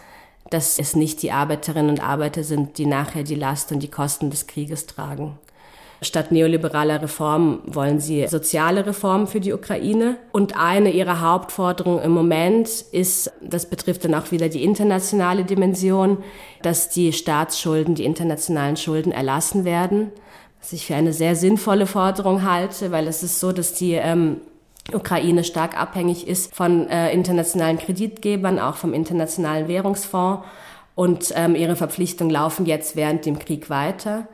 dass 0.50 0.80
es 0.80 0.96
nicht 0.96 1.22
die 1.22 1.30
Arbeiterinnen 1.30 1.90
und 1.90 2.02
Arbeiter 2.02 2.42
sind, 2.42 2.76
die 2.78 2.86
nachher 2.86 3.22
die 3.22 3.36
Last 3.36 3.70
und 3.70 3.84
die 3.84 3.90
Kosten 3.90 4.30
des 4.30 4.48
Krieges 4.48 4.86
tragen. 4.86 5.38
Statt 6.04 6.30
neoliberaler 6.32 7.02
Reformen 7.02 7.60
wollen 7.66 7.98
sie 7.98 8.26
soziale 8.28 8.86
Reformen 8.86 9.26
für 9.26 9.40
die 9.40 9.52
Ukraine. 9.52 10.16
Und 10.32 10.56
eine 10.56 10.90
ihrer 10.90 11.20
Hauptforderungen 11.20 12.02
im 12.02 12.12
Moment 12.12 12.68
ist, 12.92 13.32
das 13.42 13.66
betrifft 13.66 14.04
dann 14.04 14.14
auch 14.14 14.30
wieder 14.30 14.48
die 14.48 14.62
internationale 14.62 15.44
Dimension, 15.44 16.18
dass 16.62 16.90
die 16.90 17.12
Staatsschulden, 17.12 17.94
die 17.94 18.04
internationalen 18.04 18.76
Schulden 18.76 19.12
erlassen 19.12 19.64
werden. 19.64 20.12
Was 20.60 20.72
ich 20.72 20.86
für 20.86 20.94
eine 20.94 21.12
sehr 21.12 21.36
sinnvolle 21.36 21.86
Forderung 21.86 22.44
halte, 22.44 22.90
weil 22.90 23.06
es 23.06 23.22
ist 23.22 23.40
so, 23.40 23.52
dass 23.52 23.74
die 23.74 23.92
ähm, 23.92 24.40
Ukraine 24.92 25.44
stark 25.44 25.78
abhängig 25.80 26.28
ist 26.28 26.54
von 26.54 26.88
äh, 26.88 27.12
internationalen 27.12 27.78
Kreditgebern, 27.78 28.58
auch 28.58 28.76
vom 28.76 28.92
Internationalen 28.94 29.68
Währungsfonds. 29.68 30.44
Und 30.94 31.32
ähm, 31.34 31.56
ihre 31.56 31.76
Verpflichtungen 31.76 32.30
laufen 32.30 32.66
jetzt 32.66 32.94
während 32.94 33.26
dem 33.26 33.38
Krieg 33.38 33.68
weiter 33.68 34.28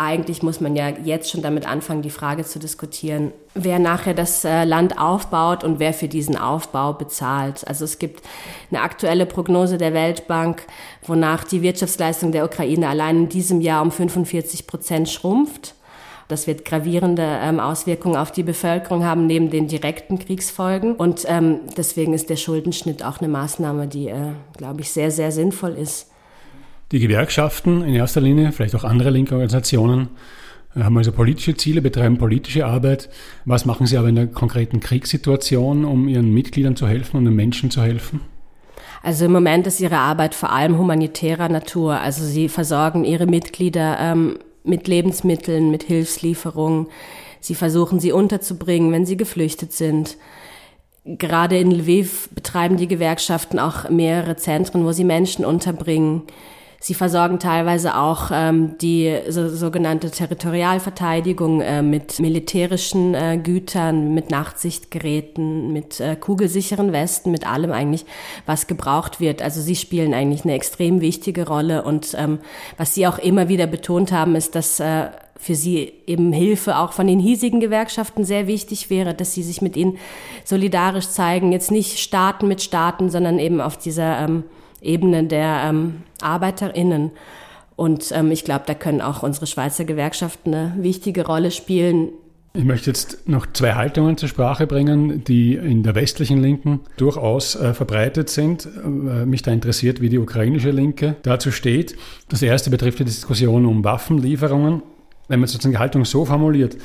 eigentlich 0.00 0.42
muss 0.42 0.60
man 0.60 0.74
ja 0.74 0.88
jetzt 0.88 1.30
schon 1.30 1.42
damit 1.42 1.68
anfangen, 1.68 2.00
die 2.00 2.10
Frage 2.10 2.42
zu 2.42 2.58
diskutieren, 2.58 3.32
wer 3.54 3.78
nachher 3.78 4.14
das 4.14 4.44
äh, 4.46 4.64
Land 4.64 4.98
aufbaut 4.98 5.62
und 5.62 5.78
wer 5.78 5.92
für 5.92 6.08
diesen 6.08 6.38
Aufbau 6.38 6.94
bezahlt. 6.94 7.68
Also 7.68 7.84
es 7.84 7.98
gibt 7.98 8.22
eine 8.70 8.80
aktuelle 8.80 9.26
Prognose 9.26 9.76
der 9.76 9.92
Weltbank, 9.92 10.62
wonach 11.06 11.44
die 11.44 11.60
Wirtschaftsleistung 11.60 12.32
der 12.32 12.46
Ukraine 12.46 12.88
allein 12.88 13.16
in 13.18 13.28
diesem 13.28 13.60
Jahr 13.60 13.82
um 13.82 13.90
45 13.90 14.66
Prozent 14.66 15.10
schrumpft. 15.10 15.74
Das 16.28 16.46
wird 16.46 16.64
gravierende 16.64 17.24
ähm, 17.42 17.60
Auswirkungen 17.60 18.16
auf 18.16 18.32
die 18.32 18.44
Bevölkerung 18.44 19.04
haben, 19.04 19.26
neben 19.26 19.50
den 19.50 19.68
direkten 19.68 20.18
Kriegsfolgen. 20.18 20.94
Und 20.94 21.26
ähm, 21.28 21.60
deswegen 21.76 22.14
ist 22.14 22.30
der 22.30 22.36
Schuldenschnitt 22.36 23.04
auch 23.04 23.18
eine 23.18 23.28
Maßnahme, 23.28 23.86
die, 23.86 24.08
äh, 24.08 24.32
glaube 24.56 24.80
ich, 24.80 24.92
sehr, 24.92 25.10
sehr 25.10 25.30
sinnvoll 25.30 25.72
ist. 25.72 26.09
Die 26.92 26.98
Gewerkschaften 26.98 27.82
in 27.82 27.94
erster 27.94 28.20
Linie, 28.20 28.50
vielleicht 28.50 28.74
auch 28.74 28.82
andere 28.82 29.10
linke 29.10 29.34
Organisationen, 29.34 30.08
äh, 30.74 30.80
haben 30.80 30.96
also 30.96 31.12
politische 31.12 31.56
Ziele, 31.56 31.82
betreiben 31.82 32.18
politische 32.18 32.66
Arbeit. 32.66 33.08
Was 33.44 33.64
machen 33.64 33.86
sie 33.86 33.96
aber 33.96 34.08
in 34.08 34.16
der 34.16 34.26
konkreten 34.26 34.80
Kriegssituation, 34.80 35.84
um 35.84 36.08
ihren 36.08 36.34
Mitgliedern 36.34 36.74
zu 36.74 36.88
helfen 36.88 37.16
und 37.16 37.26
den 37.26 37.36
Menschen 37.36 37.70
zu 37.70 37.82
helfen? 37.82 38.20
Also 39.02 39.24
im 39.24 39.32
Moment 39.32 39.66
ist 39.66 39.80
ihre 39.80 39.98
Arbeit 39.98 40.34
vor 40.34 40.52
allem 40.52 40.78
humanitärer 40.78 41.48
Natur. 41.48 42.00
Also 42.00 42.24
sie 42.24 42.48
versorgen 42.48 43.04
ihre 43.04 43.26
Mitglieder 43.26 43.96
ähm, 44.00 44.38
mit 44.64 44.88
Lebensmitteln, 44.88 45.70
mit 45.70 45.84
Hilfslieferungen. 45.84 46.88
Sie 47.38 47.54
versuchen 47.54 48.00
sie 48.00 48.12
unterzubringen, 48.12 48.92
wenn 48.92 49.06
sie 49.06 49.16
geflüchtet 49.16 49.72
sind. 49.72 50.16
Gerade 51.04 51.56
in 51.56 51.70
Lviv 51.70 52.28
betreiben 52.34 52.76
die 52.76 52.88
Gewerkschaften 52.88 53.58
auch 53.58 53.88
mehrere 53.88 54.36
Zentren, 54.36 54.84
wo 54.84 54.92
sie 54.92 55.04
Menschen 55.04 55.46
unterbringen. 55.46 56.24
Sie 56.82 56.94
versorgen 56.94 57.38
teilweise 57.38 57.94
auch 57.94 58.30
ähm, 58.32 58.78
die 58.78 59.14
so, 59.28 59.50
sogenannte 59.50 60.10
Territorialverteidigung 60.10 61.60
äh, 61.60 61.82
mit 61.82 62.20
militärischen 62.20 63.14
äh, 63.14 63.38
Gütern, 63.42 64.14
mit 64.14 64.30
Nachtsichtgeräten, 64.30 65.74
mit 65.74 66.00
äh, 66.00 66.16
kugelsicheren 66.16 66.90
Westen, 66.90 67.32
mit 67.32 67.46
allem 67.46 67.70
eigentlich, 67.70 68.06
was 68.46 68.66
gebraucht 68.66 69.20
wird. 69.20 69.42
Also 69.42 69.60
sie 69.60 69.76
spielen 69.76 70.14
eigentlich 70.14 70.44
eine 70.44 70.54
extrem 70.54 71.02
wichtige 71.02 71.46
Rolle 71.46 71.82
und 71.84 72.14
ähm, 72.16 72.38
was 72.78 72.94
sie 72.94 73.06
auch 73.06 73.18
immer 73.18 73.50
wieder 73.50 73.66
betont 73.66 74.10
haben, 74.10 74.34
ist, 74.34 74.54
dass 74.54 74.80
äh, 74.80 75.10
für 75.36 75.54
sie 75.54 75.92
eben 76.06 76.32
Hilfe 76.32 76.78
auch 76.78 76.94
von 76.94 77.06
den 77.06 77.18
hiesigen 77.18 77.60
Gewerkschaften 77.60 78.24
sehr 78.24 78.46
wichtig 78.46 78.88
wäre, 78.88 79.12
dass 79.12 79.34
sie 79.34 79.42
sich 79.42 79.60
mit 79.60 79.76
ihnen 79.76 79.98
solidarisch 80.44 81.08
zeigen, 81.08 81.52
jetzt 81.52 81.70
nicht 81.70 81.98
Staaten 81.98 82.48
mit 82.48 82.62
Staaten, 82.62 83.10
sondern 83.10 83.38
eben 83.38 83.60
auf 83.60 83.76
dieser 83.76 84.18
ähm, 84.20 84.44
Ebene 84.80 85.24
der 85.24 85.62
ähm, 85.64 86.02
ArbeiterInnen. 86.20 87.10
Und 87.76 88.12
ähm, 88.12 88.30
ich 88.30 88.44
glaube, 88.44 88.64
da 88.66 88.74
können 88.74 89.00
auch 89.00 89.22
unsere 89.22 89.46
Schweizer 89.46 89.84
Gewerkschaften 89.84 90.54
eine 90.54 90.74
wichtige 90.78 91.24
Rolle 91.24 91.50
spielen, 91.50 92.10
Ich 92.52 92.64
möchte 92.64 92.90
jetzt 92.90 93.28
noch 93.28 93.46
zwei 93.52 93.74
Haltungen 93.74 94.16
zur 94.16 94.28
Sprache 94.28 94.66
bringen, 94.66 95.22
die 95.22 95.54
in 95.54 95.84
der 95.84 95.94
westlichen 95.94 96.42
Linken 96.42 96.80
durchaus 96.96 97.54
äh, 97.54 97.74
verbreitet 97.74 98.28
sind. 98.28 98.66
Äh, 98.66 99.24
mich 99.24 99.42
da 99.42 99.52
interessiert, 99.52 100.00
wie 100.00 100.08
die 100.08 100.18
ukrainische 100.18 100.72
Linke 100.72 101.14
dazu 101.22 101.52
steht. 101.52 101.96
Das 102.28 102.42
erste 102.42 102.70
betrifft 102.70 102.98
die 102.98 103.04
Diskussion 103.04 103.66
um 103.66 103.84
Waffenlieferungen. 103.84 104.82
Wenn 105.28 105.38
man 105.38 105.46
sozusagen 105.46 105.74
die 105.74 105.78
Haltung 105.78 106.04
so 106.04 106.24
formuliert, 106.24 106.76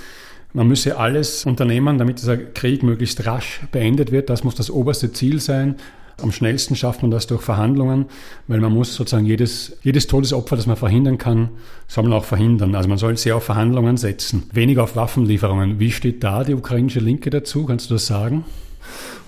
man 0.53 0.67
müsse 0.67 0.97
alles 0.97 1.45
unternehmen, 1.47 1.97
damit 1.97 2.19
dieser 2.19 2.37
Krieg 2.37 2.83
möglichst 2.83 3.25
rasch 3.25 3.61
beendet 3.71 4.11
wird. 4.11 4.29
Das 4.29 4.43
muss 4.43 4.53
das 4.53 4.69
oberste 4.69 5.11
Ziel 5.11 5.39
sein. 5.39 5.77
Am 6.21 6.31
schnellsten 6.31 6.75
schafft 6.75 7.01
man 7.01 7.11
das 7.11 7.27
durch 7.27 7.41
Verhandlungen, 7.41 8.05
weil 8.47 8.61
man 8.61 8.71
muss 8.71 8.95
sozusagen 8.95 9.25
jedes, 9.25 9.77
jedes 9.83 10.07
Todesopfer, 10.07 10.55
das 10.55 10.65
man 10.65 10.77
verhindern 10.77 11.17
kann, 11.17 11.49
soll 11.87 12.05
man 12.05 12.13
auch 12.13 12.23
verhindern. 12.23 12.73
Also 12.75 12.87
man 12.87 12.97
soll 12.97 13.17
sehr 13.17 13.35
auf 13.35 13.43
Verhandlungen 13.43 13.97
setzen, 13.97 14.49
weniger 14.53 14.83
auf 14.83 14.95
Waffenlieferungen. 14.95 15.79
Wie 15.79 15.91
steht 15.91 16.23
da 16.23 16.43
die 16.43 16.53
ukrainische 16.53 16.99
Linke 16.99 17.29
dazu? 17.29 17.65
Kannst 17.65 17.89
du 17.89 17.95
das 17.95 18.07
sagen? 18.07 18.45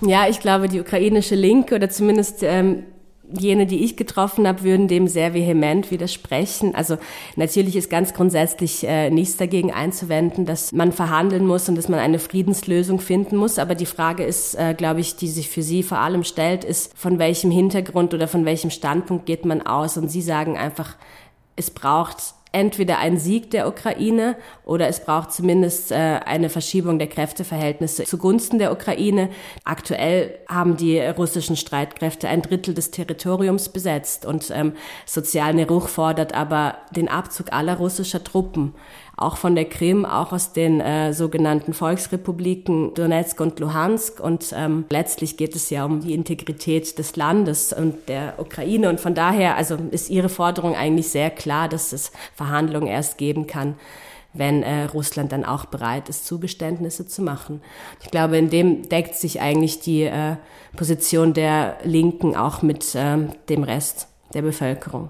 Ja, 0.02 0.28
ich 0.30 0.40
glaube, 0.40 0.70
die 0.70 0.80
ukrainische 0.80 1.36
Linke 1.36 1.76
oder 1.76 1.90
zumindest 1.90 2.44
ähm, 2.44 2.84
jene, 3.32 3.66
die 3.66 3.84
ich 3.84 3.98
getroffen 3.98 4.48
habe, 4.48 4.64
würden 4.64 4.88
dem 4.88 5.08
sehr 5.08 5.34
vehement 5.34 5.92
widersprechen. 5.92 6.76
Also 6.76 6.98
natürlich 7.36 7.76
ist 7.76 7.90
ganz 7.90 8.14
grundsätzlich 8.14 8.88
äh, 8.88 9.10
nichts 9.10 9.38
dagegen 9.38 9.72
einzuwenden, 9.72 10.46
dass 10.46 10.72
man 10.72 10.92
verhandeln 10.92 11.46
muss 11.46 11.68
und 11.68 11.76
dass 11.76 11.90
man 11.90 12.00
eine 12.00 12.20
Friedenslösung 12.20 13.00
finden 13.00 13.38
muss. 13.38 13.60
Aber 13.60 13.76
die 13.76 13.86
Frage 13.86 14.24
ist, 14.24 14.56
äh, 14.56 14.74
glaube 14.74 15.02
ich, 15.02 15.16
die 15.16 15.28
sich 15.28 15.50
für 15.50 15.64
Sie 15.64 15.84
vor 15.84 16.00
allem 16.00 16.24
stellt, 16.24 16.64
ist, 16.64 16.98
von 16.98 17.20
welchem 17.20 17.52
Hintergrund 17.52 18.14
oder 18.14 18.28
von 18.28 18.46
welchem 18.46 18.70
Standpunkt 18.70 19.26
geht 19.26 19.46
man 19.46 19.62
aus? 19.62 19.98
Und 19.98 20.10
Sie 20.10 20.22
sagen 20.22 20.58
einfach, 20.58 20.96
es 21.56 21.72
braucht 21.72 22.37
entweder 22.52 23.00
ein 23.00 23.18
Sieg 23.18 23.52
der 23.52 23.68
Ukraine 23.68 24.36
oder 24.64 24.88
es 24.88 25.04
braucht 25.04 25.32
zumindest 25.32 25.92
äh, 25.92 25.96
eine 25.96 26.50
Verschiebung 26.50 27.00
der 27.00 27.08
Kräfteverhältnisse 27.08 28.06
zugunsten 28.06 28.60
der 28.60 28.72
Ukraine. 28.72 29.30
Aktuell 29.64 30.40
haben 30.48 30.78
die 30.78 31.00
russischen 31.00 31.56
Streitkräfte 31.56 32.28
ein 32.28 32.42
Drittel 32.42 32.74
des 32.74 32.92
Territoriums 32.92 33.70
besetzt 33.70 34.26
und 34.26 34.52
ähm, 34.52 34.74
Sozial 35.06 35.54
Neruch 35.54 35.88
fordert 35.88 36.34
aber 36.34 36.78
den 36.92 37.10
Abzug 37.10 37.52
aller 37.52 37.78
russischer 37.78 38.24
Truppen 38.24 38.74
auch 39.18 39.38
von 39.38 39.56
der 39.56 39.66
Krim, 39.66 40.06
auch 40.06 40.32
aus 40.32 40.54
den 40.54 40.80
äh, 40.80 41.12
sogenannten 41.12 41.74
Volksrepubliken 41.74 42.94
Donetsk 42.94 43.42
und 43.42 43.60
Luhansk. 43.60 44.20
Und 44.20 44.54
ähm, 44.56 44.86
letztlich 44.92 45.38
geht 45.38 45.56
es 45.56 45.72
ja 45.72 45.86
um 45.86 46.02
die 46.02 46.14
Integrität 46.14 46.98
des 47.00 47.16
Landes 47.16 47.74
und 47.74 48.08
der 48.08 48.36
Ukraine. 48.38 48.90
Und 48.90 49.00
von 49.00 49.16
daher, 49.16 49.58
also 49.58 49.78
ist 49.90 50.12
Ihre 50.12 50.30
Forderung 50.30 50.76
eigentlich 50.76 51.10
sehr 51.10 51.32
klar, 51.32 51.68
dass 51.68 51.94
es 51.94 52.12
Verhandlungen 52.36 52.88
erst 52.88 53.18
geben 53.18 53.48
kann 53.48 53.76
wenn 54.34 54.62
äh, 54.62 54.84
Russland 54.84 55.32
dann 55.32 55.46
auch 55.46 55.66
bereit 55.66 56.10
ist, 56.10 56.28
Zugeständnisse 56.28 57.08
zu 57.08 57.24
machen. 57.24 57.62
Ich 58.04 58.12
glaube, 58.12 58.38
in 58.38 58.52
dem 58.52 58.88
deckt 58.88 59.16
sich 59.16 59.42
eigentlich 59.42 59.80
die 59.80 60.04
äh, 60.04 60.36
Position 60.76 61.34
der 61.34 61.78
Linken 61.84 62.36
auch 62.36 62.62
mit 62.62 62.94
äh, 62.94 63.18
dem 63.50 63.64
Rest 63.64 64.10
der 64.36 64.44
Bevölkerung. 64.44 65.10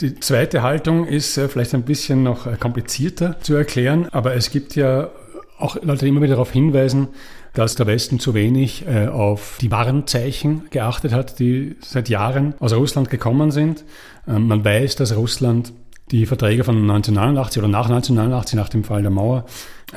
Die 0.00 0.18
zweite 0.20 0.62
Haltung 0.62 1.06
ist 1.06 1.36
äh, 1.36 1.48
vielleicht 1.48 1.74
ein 1.74 1.82
bisschen 1.82 2.22
noch 2.22 2.46
äh, 2.46 2.56
komplizierter 2.56 3.40
zu 3.40 3.54
erklären, 3.54 4.08
aber 4.12 4.34
es 4.34 4.50
gibt 4.50 4.76
ja 4.76 5.10
auch 5.58 5.76
Leute, 5.82 6.04
die 6.04 6.08
immer 6.08 6.22
wieder 6.22 6.34
darauf 6.34 6.52
hinweisen, 6.52 7.08
dass 7.52 7.74
der 7.74 7.86
Westen 7.86 8.20
zu 8.20 8.34
wenig 8.34 8.86
äh, 8.86 9.08
auf 9.08 9.58
die 9.60 9.70
Warnzeichen 9.70 10.68
geachtet 10.70 11.12
hat, 11.12 11.38
die 11.38 11.76
seit 11.80 12.08
Jahren 12.08 12.54
aus 12.60 12.72
Russland 12.72 13.10
gekommen 13.10 13.50
sind. 13.50 13.84
Ähm, 14.26 14.46
man 14.46 14.64
weiß, 14.64 14.96
dass 14.96 15.16
Russland 15.16 15.72
die 16.10 16.26
Verträge 16.26 16.64
von 16.64 16.76
1989 16.76 17.58
oder 17.58 17.68
nach 17.68 17.86
1989, 17.86 18.56
nach 18.56 18.68
dem 18.68 18.84
Fall 18.84 19.02
der 19.02 19.10
Mauer, 19.10 19.44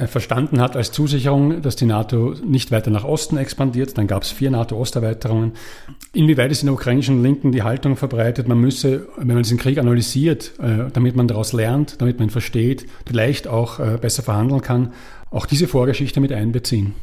verstanden 0.08 0.60
hat 0.60 0.76
als 0.76 0.92
Zusicherung, 0.92 1.62
dass 1.62 1.76
die 1.76 1.86
NATO 1.86 2.36
nicht 2.46 2.72
weiter 2.72 2.92
nach 2.92 3.04
Osten 3.04 3.38
expandiert. 3.38 3.98
Dann 3.98 4.08
gab 4.08 4.24
es 4.24 4.32
vier 4.32 4.52
NATO-Osterweiterungen. 4.52 5.54
Inwieweit 6.14 6.52
ist 6.52 6.62
in 6.62 6.68
der 6.68 6.74
ukrainischen 6.74 7.22
Linken 7.22 7.52
die 7.52 7.64
Haltung 7.64 7.96
verbreitet, 7.96 8.48
man 8.48 8.60
müsse, 8.60 9.08
wenn 9.18 9.28
man 9.28 9.44
diesen 9.44 9.58
Krieg 9.58 9.78
analysiert, 9.78 10.54
äh, 10.60 10.92
damit 10.92 11.16
man 11.16 11.28
daraus 11.28 11.54
lernt, 11.54 12.02
damit 12.02 12.20
man 12.20 12.28
ihn 12.28 12.32
versteht, 12.32 12.86
vielleicht 13.06 13.48
auch 13.48 13.80
äh, 13.80 13.98
besser 14.00 14.24
verhandeln 14.24 14.62
kann, 14.62 14.94
auch 15.30 15.46
diese 15.46 15.68
Vorgeschichte 15.68 16.20
mit 16.20 16.32
einbeziehen? 16.32 16.94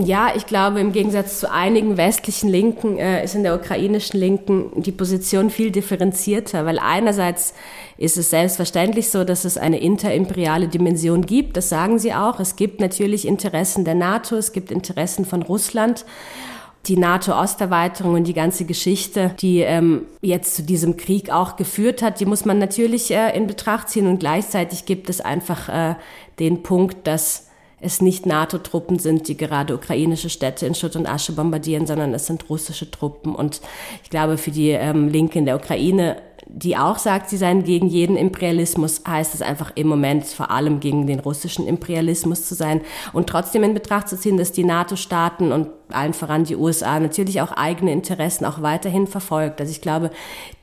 Ja, 0.00 0.32
ich 0.34 0.46
glaube, 0.46 0.80
im 0.80 0.92
Gegensatz 0.92 1.40
zu 1.40 1.50
einigen 1.50 1.96
westlichen 1.96 2.48
Linken 2.48 2.98
äh, 2.98 3.22
ist 3.22 3.34
in 3.34 3.42
der 3.42 3.54
ukrainischen 3.54 4.18
Linken 4.18 4.70
die 4.82 4.92
Position 4.92 5.50
viel 5.50 5.70
differenzierter, 5.70 6.64
weil 6.64 6.78
einerseits 6.78 7.54
ist 7.98 8.16
es 8.16 8.30
selbstverständlich 8.30 9.10
so, 9.10 9.24
dass 9.24 9.44
es 9.44 9.58
eine 9.58 9.78
interimperiale 9.78 10.68
Dimension 10.68 11.26
gibt. 11.26 11.56
Das 11.56 11.68
sagen 11.68 11.98
sie 11.98 12.14
auch. 12.14 12.40
Es 12.40 12.56
gibt 12.56 12.80
natürlich 12.80 13.26
Interessen 13.26 13.84
der 13.84 13.94
NATO, 13.94 14.36
es 14.36 14.52
gibt 14.52 14.70
Interessen 14.70 15.24
von 15.24 15.42
Russland 15.42 16.04
die 16.86 16.96
NATO-Osterweiterung 16.96 18.14
und 18.14 18.28
die 18.28 18.34
ganze 18.34 18.64
Geschichte, 18.64 19.34
die 19.40 19.60
ähm, 19.60 20.06
jetzt 20.20 20.54
zu 20.54 20.62
diesem 20.62 20.96
Krieg 20.96 21.30
auch 21.30 21.56
geführt 21.56 22.00
hat, 22.00 22.20
die 22.20 22.26
muss 22.26 22.44
man 22.44 22.58
natürlich 22.58 23.10
äh, 23.10 23.36
in 23.36 23.46
Betracht 23.46 23.88
ziehen. 23.88 24.06
Und 24.06 24.20
gleichzeitig 24.20 24.84
gibt 24.84 25.10
es 25.10 25.20
einfach 25.20 25.68
äh, 25.68 25.96
den 26.38 26.62
Punkt, 26.62 27.06
dass 27.06 27.45
es 27.80 28.00
nicht 28.00 28.26
NATO-Truppen 28.26 28.98
sind, 28.98 29.28
die 29.28 29.36
gerade 29.36 29.74
ukrainische 29.74 30.30
Städte 30.30 30.66
in 30.66 30.74
Schutt 30.74 30.96
und 30.96 31.06
Asche 31.06 31.32
bombardieren, 31.32 31.86
sondern 31.86 32.14
es 32.14 32.26
sind 32.26 32.48
russische 32.48 32.90
Truppen. 32.90 33.34
Und 33.34 33.60
ich 34.02 34.10
glaube, 34.10 34.38
für 34.38 34.50
die 34.50 34.70
ähm, 34.70 35.08
Linke 35.08 35.38
in 35.38 35.44
der 35.46 35.56
Ukraine 35.56 36.16
die 36.48 36.76
auch 36.76 36.98
sagt, 36.98 37.28
sie 37.28 37.36
seien 37.36 37.64
gegen 37.64 37.88
jeden 37.88 38.16
Imperialismus, 38.16 39.02
heißt 39.06 39.34
es 39.34 39.42
einfach 39.42 39.72
im 39.74 39.88
Moment 39.88 40.24
vor 40.26 40.50
allem 40.50 40.78
gegen 40.78 41.06
den 41.06 41.18
russischen 41.18 41.66
Imperialismus 41.66 42.46
zu 42.46 42.54
sein 42.54 42.82
und 43.12 43.28
trotzdem 43.28 43.64
in 43.64 43.74
Betracht 43.74 44.08
zu 44.08 44.16
ziehen, 44.16 44.36
dass 44.36 44.52
die 44.52 44.64
NATO-Staaten 44.64 45.50
und 45.50 45.68
allen 45.90 46.14
voran 46.14 46.44
die 46.44 46.56
USA 46.56 46.98
natürlich 46.98 47.40
auch 47.40 47.52
eigene 47.52 47.92
Interessen 47.92 48.44
auch 48.44 48.62
weiterhin 48.62 49.06
verfolgt. 49.06 49.60
Also 49.60 49.70
ich 49.70 49.80
glaube, 49.80 50.10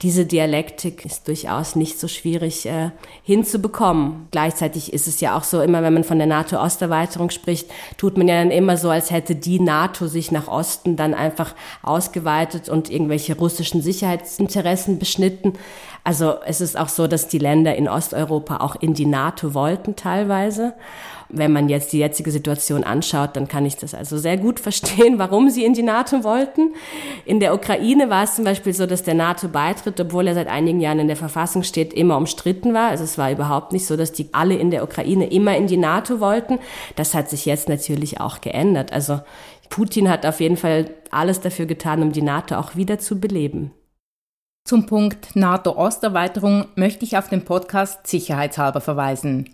diese 0.02 0.26
Dialektik 0.26 1.06
ist 1.06 1.28
durchaus 1.28 1.76
nicht 1.76 2.00
so 2.00 2.08
schwierig 2.08 2.66
äh, 2.66 2.92
hinzubekommen. 3.24 4.28
Gleichzeitig 4.32 4.92
ist 4.94 5.08
es 5.08 5.22
ja 5.22 5.38
auch 5.38 5.44
so, 5.44 5.62
immer 5.62 5.82
wenn 5.82 5.94
man 5.94 6.04
von 6.04 6.18
der 6.18 6.28
NATO-Osterweiterung 6.28 7.30
spricht, 7.30 7.70
tut 7.98 8.18
man 8.18 8.28
ja 8.28 8.36
dann 8.36 8.52
immer 8.52 8.78
so, 8.78 8.90
als 8.90 9.12
hätte 9.12 9.36
die 9.36 9.60
NATO 9.60 10.08
sich 10.08 10.32
nach 10.32 10.48
Osten 10.48 10.96
dann 10.96 11.14
einfach 11.14 11.56
ausgeweitet 11.82 12.70
und 12.70 12.90
irgendwelche 12.90 13.38
russischen 13.38 13.82
Sicherheitsinteressen 13.82 15.00
beschnitten. 15.00 15.54
Also 16.04 16.36
es 16.46 16.60
ist 16.60 16.78
auch 16.78 16.90
so, 16.90 17.08
dass 17.08 17.30
die 17.30 17.38
Länder 17.38 17.76
in 17.76 17.88
Osteuropa 17.88 18.58
auch 18.58 18.76
in 18.76 18.94
die 18.94 19.06
NATO 19.06 19.54
wollten 19.54 19.96
teilweise. 19.96 20.74
Wenn 21.36 21.52
man 21.52 21.68
jetzt 21.68 21.92
die 21.94 21.98
jetzige 21.98 22.32
Situation 22.32 22.84
anschaut, 22.84 23.36
dann 23.36 23.48
kann 23.48 23.66
ich 23.66 23.76
das 23.76 23.94
also 23.94 24.18
sehr 24.18 24.38
gut 24.38 24.60
verstehen, 24.62 25.18
warum 25.20 25.50
sie 25.50 25.66
in 25.66 25.74
die 25.74 25.84
NATO 25.84 26.24
wollten. 26.24 26.74
In 27.26 27.40
der 27.40 27.54
Ukraine 27.54 28.10
war 28.10 28.24
es 28.24 28.36
zum 28.36 28.46
Beispiel 28.46 28.74
so, 28.74 28.86
dass 28.86 29.04
der 29.04 29.16
NATO-Beitritt, 29.16 30.00
obwohl 30.00 30.28
er 30.28 30.36
seit 30.36 30.48
einigen 30.48 30.80
Jahren 30.80 31.00
in 31.00 31.08
der 31.08 31.18
Verfassung 31.18 31.64
steht, 31.64 31.94
immer 31.94 32.18
umstritten 32.18 32.74
war. 32.74 32.90
Also 32.90 33.04
es 33.04 33.18
war 33.18 33.32
überhaupt 33.32 33.74
nicht 33.74 33.88
so, 33.88 33.98
dass 33.98 34.12
die 34.12 34.30
alle 34.34 34.56
in 34.56 34.72
der 34.72 34.84
Ukraine 34.84 35.32
immer 35.32 35.58
in 35.58 35.68
die 35.68 35.78
NATO 35.78 36.20
wollten. 36.20 36.60
Das 36.96 37.14
hat 37.14 37.30
sich 37.30 37.46
jetzt 37.46 37.70
natürlich 37.70 38.20
auch 38.20 38.42
geändert. 38.42 38.94
Also 38.94 39.22
Putin 39.70 40.10
hat 40.10 40.26
auf 40.26 40.40
jeden 40.40 40.58
Fall 40.58 40.92
alles 41.10 41.42
dafür 41.42 41.66
getan, 41.66 42.04
um 42.04 42.12
die 42.12 42.22
NATO 42.22 42.56
auch 42.56 42.76
wieder 42.76 43.00
zu 43.00 43.20
beleben. 43.20 43.72
Zum 44.66 44.86
Punkt 44.86 45.36
NATO-Osterweiterung 45.36 46.68
möchte 46.76 47.04
ich 47.04 47.18
auf 47.18 47.28
den 47.28 47.44
Podcast 47.44 48.08
sicherheitshalber 48.08 48.80
verweisen. 48.80 49.50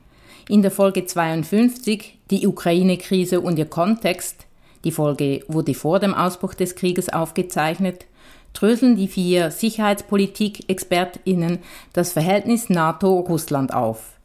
In 0.49 0.61
der 0.63 0.71
Folge 0.71 1.05
52, 1.05 2.17
die 2.31 2.47
Ukraine-Krise 2.47 3.39
und 3.39 3.59
ihr 3.59 3.67
Kontext, 3.67 4.47
die 4.83 4.91
Folge 4.91 5.43
wurde 5.47 5.75
vor 5.75 5.99
dem 5.99 6.15
Ausbruch 6.15 6.55
des 6.55 6.75
Krieges 6.75 7.07
aufgezeichnet, 7.07 8.07
dröseln 8.53 8.95
die 8.95 9.07
vier 9.07 9.51
Sicherheitspolitik-ExpertInnen 9.51 11.59
das 11.93 12.13
Verhältnis 12.13 12.67
NATO-Russland 12.67 13.75
auf. 13.75 14.17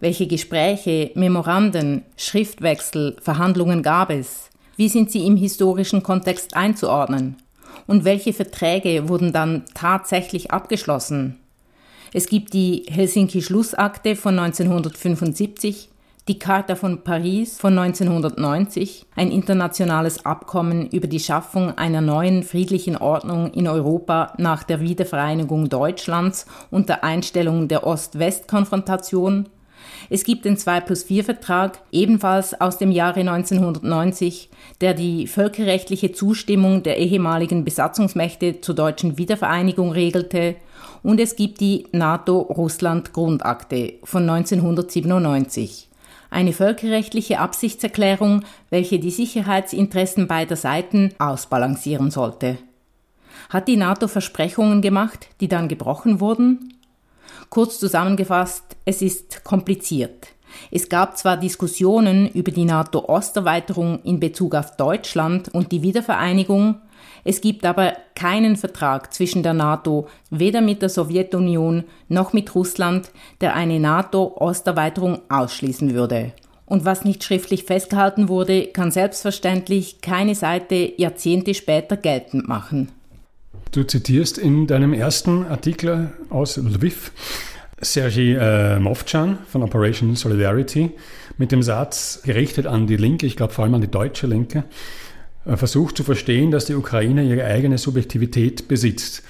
Welche 0.00 0.26
Gespräche, 0.26 1.10
Memoranden, 1.14 2.00
Schriftwechsel, 2.16 3.16
Verhandlungen 3.20 3.82
gab 3.82 4.08
es? 4.08 4.48
Wie 4.76 4.88
sind 4.88 5.10
sie 5.10 5.26
im 5.26 5.36
historischen 5.36 6.02
Kontext 6.02 6.56
einzuordnen? 6.56 7.36
und 7.86 8.04
welche 8.04 8.32
Verträge 8.32 9.08
wurden 9.08 9.32
dann 9.32 9.64
tatsächlich 9.74 10.50
abgeschlossen. 10.50 11.38
Es 12.12 12.28
gibt 12.28 12.54
die 12.54 12.84
Helsinki-Schlussakte 12.88 14.16
von 14.16 14.38
1975, 14.38 15.90
die 16.28 16.38
Charta 16.38 16.74
von 16.74 17.04
Paris 17.04 17.58
von 17.58 17.78
1990, 17.78 19.06
ein 19.14 19.30
internationales 19.30 20.24
Abkommen 20.24 20.88
über 20.88 21.06
die 21.06 21.20
Schaffung 21.20 21.76
einer 21.76 22.00
neuen 22.00 22.42
friedlichen 22.42 22.96
Ordnung 22.96 23.50
in 23.52 23.66
Europa 23.66 24.32
nach 24.38 24.62
der 24.62 24.80
Wiedervereinigung 24.80 25.68
Deutschlands 25.68 26.46
unter 26.70 27.04
Einstellung 27.04 27.68
der 27.68 27.86
Ost-West-Konfrontation 27.86 29.48
es 30.10 30.24
gibt 30.24 30.44
den 30.44 30.56
2 30.56 30.80
plus 30.80 31.02
4 31.02 31.24
Vertrag, 31.24 31.80
ebenfalls 31.92 32.58
aus 32.60 32.78
dem 32.78 32.90
Jahre 32.90 33.20
1990, 33.20 34.48
der 34.80 34.94
die 34.94 35.26
völkerrechtliche 35.26 36.12
Zustimmung 36.12 36.82
der 36.82 36.98
ehemaligen 36.98 37.64
Besatzungsmächte 37.64 38.60
zur 38.60 38.74
deutschen 38.74 39.18
Wiedervereinigung 39.18 39.92
regelte. 39.92 40.56
Und 41.02 41.20
es 41.20 41.36
gibt 41.36 41.60
die 41.60 41.86
NATO-Russland-Grundakte 41.92 43.94
von 44.04 44.28
1997. 44.28 45.88
eine 46.30 46.52
völkerrechtliche 46.52 47.38
Absichtserklärung, 47.38 48.44
welche 48.68 48.98
die 48.98 49.10
Sicherheitsinteressen 49.10 50.28
beider 50.28 50.56
Seiten 50.56 51.14
ausbalancieren 51.18 52.10
sollte. 52.10 52.58
Hat 53.48 53.66
die 53.66 53.76
NATO 53.76 54.08
Versprechungen 54.08 54.82
gemacht, 54.82 55.28
die 55.40 55.48
dann 55.48 55.68
gebrochen 55.68 56.20
wurden? 56.20 56.74
Kurz 57.50 57.78
zusammengefasst, 57.78 58.76
es 58.84 59.02
ist 59.02 59.44
kompliziert. 59.44 60.28
Es 60.70 60.88
gab 60.88 61.16
zwar 61.16 61.36
Diskussionen 61.36 62.28
über 62.30 62.50
die 62.50 62.64
NATO-Osterweiterung 62.64 64.00
in 64.02 64.20
Bezug 64.20 64.54
auf 64.54 64.76
Deutschland 64.76 65.48
und 65.54 65.72
die 65.72 65.82
Wiedervereinigung, 65.82 66.76
es 67.24 67.40
gibt 67.40 67.64
aber 67.64 67.94
keinen 68.14 68.56
Vertrag 68.56 69.12
zwischen 69.12 69.42
der 69.42 69.54
NATO, 69.54 70.08
weder 70.30 70.60
mit 70.60 70.82
der 70.82 70.88
Sowjetunion 70.88 71.84
noch 72.08 72.32
mit 72.32 72.54
Russland, 72.54 73.10
der 73.40 73.54
eine 73.54 73.80
NATO-Osterweiterung 73.80 75.20
ausschließen 75.28 75.94
würde. 75.94 76.32
Und 76.64 76.84
was 76.84 77.04
nicht 77.04 77.24
schriftlich 77.24 77.64
festgehalten 77.64 78.28
wurde, 78.28 78.66
kann 78.66 78.90
selbstverständlich 78.90 80.00
keine 80.00 80.34
Seite 80.34 80.92
Jahrzehnte 80.96 81.54
später 81.54 81.96
geltend 81.96 82.46
machen. 82.46 82.92
Du 83.70 83.82
zitierst 83.84 84.38
in 84.38 84.66
deinem 84.66 84.94
ersten 84.94 85.44
Artikel 85.46 86.10
aus 86.30 86.56
Lviv 86.56 87.12
Sergei 87.80 88.34
äh, 88.34 88.78
Movchan 88.78 89.38
von 89.46 89.62
Operation 89.62 90.16
Solidarity 90.16 90.90
mit 91.36 91.52
dem 91.52 91.62
Satz, 91.62 92.22
gerichtet 92.24 92.66
an 92.66 92.86
die 92.86 92.96
Linke, 92.96 93.26
ich 93.26 93.36
glaube 93.36 93.52
vor 93.52 93.64
allem 93.64 93.74
an 93.74 93.82
die 93.82 93.90
deutsche 93.90 94.26
Linke, 94.26 94.64
äh, 95.44 95.56
versucht 95.56 95.98
zu 95.98 96.02
verstehen, 96.02 96.50
dass 96.50 96.64
die 96.64 96.74
Ukraine 96.74 97.22
ihre 97.24 97.44
eigene 97.44 97.76
Subjektivität 97.76 98.68
besitzt. 98.68 99.22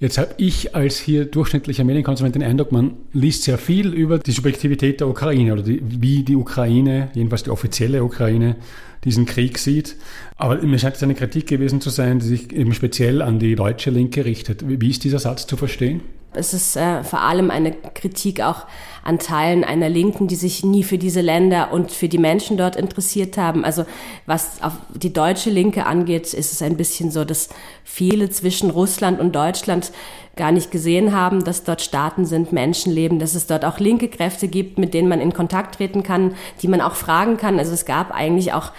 Jetzt 0.00 0.16
habe 0.16 0.34
ich 0.36 0.76
als 0.76 1.00
hier 1.00 1.24
durchschnittlicher 1.24 1.82
Medienkonsument 1.82 2.36
den 2.36 2.44
Eindruck, 2.44 2.70
man 2.70 2.92
liest 3.12 3.42
sehr 3.42 3.58
viel 3.58 3.92
über 3.92 4.18
die 4.18 4.30
Subjektivität 4.30 5.00
der 5.00 5.08
Ukraine 5.08 5.52
oder 5.52 5.62
die, 5.62 5.82
wie 5.82 6.22
die 6.22 6.36
Ukraine, 6.36 7.10
jedenfalls 7.14 7.42
die 7.42 7.50
offizielle 7.50 8.04
Ukraine, 8.04 8.54
diesen 9.02 9.26
Krieg 9.26 9.58
sieht. 9.58 9.96
Aber 10.36 10.62
mir 10.62 10.78
scheint 10.78 10.94
es 10.94 11.02
eine 11.02 11.16
Kritik 11.16 11.48
gewesen 11.48 11.80
zu 11.80 11.90
sein, 11.90 12.20
die 12.20 12.26
sich 12.26 12.52
eben 12.52 12.74
speziell 12.74 13.22
an 13.22 13.40
die 13.40 13.56
deutsche 13.56 13.90
Linke 13.90 14.24
richtet. 14.24 14.62
Wie 14.68 14.88
ist 14.88 15.02
dieser 15.02 15.18
Satz 15.18 15.48
zu 15.48 15.56
verstehen? 15.56 16.00
Es 16.34 16.52
ist 16.52 16.76
äh, 16.76 17.02
vor 17.04 17.20
allem 17.20 17.50
eine 17.50 17.72
Kritik 17.72 18.42
auch 18.42 18.66
an 19.02 19.18
Teilen 19.18 19.64
einer 19.64 19.88
Linken, 19.88 20.28
die 20.28 20.34
sich 20.34 20.62
nie 20.62 20.82
für 20.82 20.98
diese 20.98 21.22
Länder 21.22 21.72
und 21.72 21.90
für 21.90 22.08
die 22.08 22.18
Menschen 22.18 22.58
dort 22.58 22.76
interessiert 22.76 23.38
haben. 23.38 23.64
Also 23.64 23.86
was 24.26 24.62
auf 24.62 24.74
die 24.94 25.12
deutsche 25.12 25.48
Linke 25.48 25.86
angeht, 25.86 26.34
ist 26.34 26.52
es 26.52 26.60
ein 26.60 26.76
bisschen 26.76 27.10
so, 27.10 27.24
dass 27.24 27.48
viele 27.84 28.28
zwischen 28.28 28.70
Russland 28.70 29.20
und 29.20 29.34
Deutschland 29.34 29.90
gar 30.36 30.52
nicht 30.52 30.70
gesehen 30.70 31.14
haben, 31.14 31.44
dass 31.44 31.64
dort 31.64 31.82
Staaten 31.82 32.26
sind, 32.26 32.52
Menschen 32.52 32.92
leben, 32.92 33.18
dass 33.18 33.34
es 33.34 33.46
dort 33.46 33.64
auch 33.64 33.78
linke 33.78 34.08
Kräfte 34.08 34.48
gibt, 34.48 34.78
mit 34.78 34.94
denen 34.94 35.08
man 35.08 35.20
in 35.20 35.32
Kontakt 35.32 35.76
treten 35.76 36.02
kann, 36.02 36.34
die 36.62 36.68
man 36.68 36.80
auch 36.80 36.94
fragen 36.94 37.38
kann. 37.38 37.58
Also 37.58 37.72
es 37.72 37.86
gab 37.86 38.14
eigentlich 38.14 38.52
auch 38.52 38.72